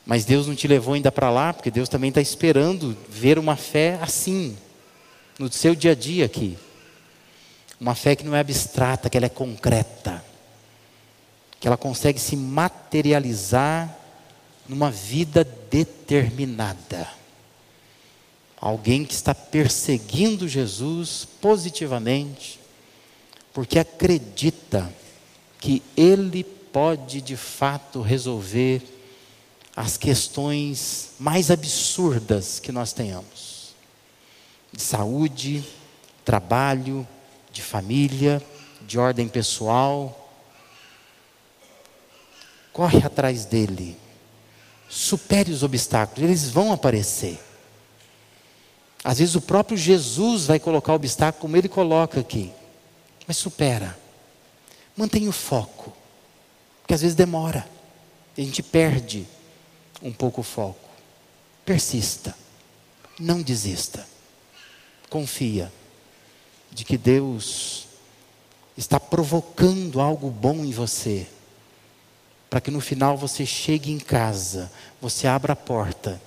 Mas 0.05 0.25
Deus 0.25 0.47
não 0.47 0.55
te 0.55 0.67
levou 0.67 0.95
ainda 0.95 1.13
para 1.13 1.31
lá, 1.31 1.53
porque 1.53 1.71
Deus 1.71 1.89
também 1.89 2.09
está 2.09 2.21
esperando 2.21 2.97
ver 3.09 3.39
uma 3.39 3.57
fé 3.57 3.99
assim, 4.01 4.57
no 5.39 5.51
seu 5.51 5.75
dia 5.75 5.93
a 5.93 5.95
dia 5.95 6.27
aqui. 6.27 6.59
Uma 7.81 7.95
fé 7.95 8.15
que 8.15 8.25
não 8.25 8.37
é 8.37 8.41
abstrata, 8.41 9.09
que 9.09 9.17
ela 9.17 9.27
é 9.27 9.31
concreta. 9.31 10.23
Que 11.59 11.67
ela 11.67 11.77
consegue 11.77 12.19
se 12.19 12.37
materializar 12.37 13.97
numa 14.69 14.91
vida 14.91 15.45
determinada. 15.71 17.09
Alguém 18.61 19.05
que 19.05 19.15
está 19.15 19.35
perseguindo 19.35 20.47
Jesus 20.47 21.27
positivamente, 21.41 22.61
porque 23.55 23.79
acredita 23.79 24.93
que 25.59 25.83
Ele 25.97 26.45
pode 26.45 27.21
de 27.21 27.37
fato 27.37 28.03
resolver 28.03 28.83
as 29.77 29.97
questões 29.97 31.11
mais 31.19 31.51
absurdas 31.51 32.59
que 32.59 32.73
nós 32.73 32.93
tenhamos 32.93 33.51
de 34.73 34.83
saúde, 34.83 35.65
trabalho, 36.25 37.07
de 37.53 37.63
família, 37.63 38.43
de 38.83 38.99
ordem 38.99 39.29
pessoal. 39.29 40.17
Corre 42.73 43.05
atrás 43.05 43.45
dele, 43.45 43.97
supere 44.89 45.51
os 45.51 45.63
obstáculos, 45.63 46.23
eles 46.23 46.49
vão 46.49 46.73
aparecer. 46.73 47.39
Às 49.03 49.19
vezes 49.19 49.35
o 49.35 49.41
próprio 49.41 49.77
Jesus 49.77 50.47
vai 50.47 50.61
colocar 50.61 50.93
o 50.93 50.97
obstáculo 50.97 51.41
como 51.43 51.57
ele 51.57 51.69
coloca 51.69 52.21
aqui. 52.21 52.53
Mas 53.27 53.39
supera. 53.39 53.99
Mantenha 54.97 55.29
o 55.29 55.33
foco. 55.33 55.93
Porque 56.83 56.95
às 56.95 57.01
vezes 57.01 57.17
demora. 57.17 57.67
A 58.37 58.41
gente 58.41 58.63
perde 58.63 59.27
um 60.03 60.13
pouco 60.13 60.41
o 60.41 60.45
foco. 60.45 60.89
Persista. 61.65 62.37
Não 63.19 63.43
desista. 63.43 64.07
Confia 65.09 65.71
de 66.71 66.85
que 66.85 66.97
Deus 66.97 67.87
está 68.77 68.99
provocando 68.99 70.01
algo 70.01 70.31
bom 70.31 70.65
em 70.65 70.71
você. 70.71 71.27
Para 72.49 72.61
que 72.61 72.71
no 72.71 72.81
final 72.81 73.17
você 73.17 73.45
chegue 73.45 73.93
em 73.93 73.99
casa, 73.99 74.71
você 75.01 75.27
abra 75.27 75.53
a 75.53 75.57
porta 75.57 76.21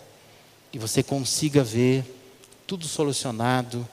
e 0.72 0.78
você 0.78 1.04
consiga 1.04 1.64
ver 1.64 2.06
tudo 2.66 2.88
solucionado, 2.88 3.88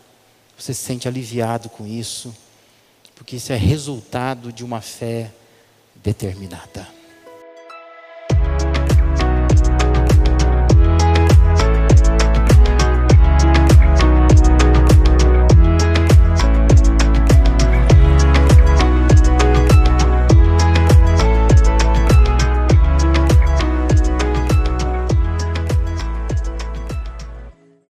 você 0.56 0.72
se 0.72 0.82
sente 0.82 1.08
aliviado 1.08 1.68
com 1.68 1.86
isso, 1.86 2.34
porque 3.14 3.36
isso 3.36 3.52
é 3.52 3.56
resultado 3.56 4.52
de 4.52 4.64
uma 4.64 4.80
fé 4.80 5.32
determinada. 5.96 6.99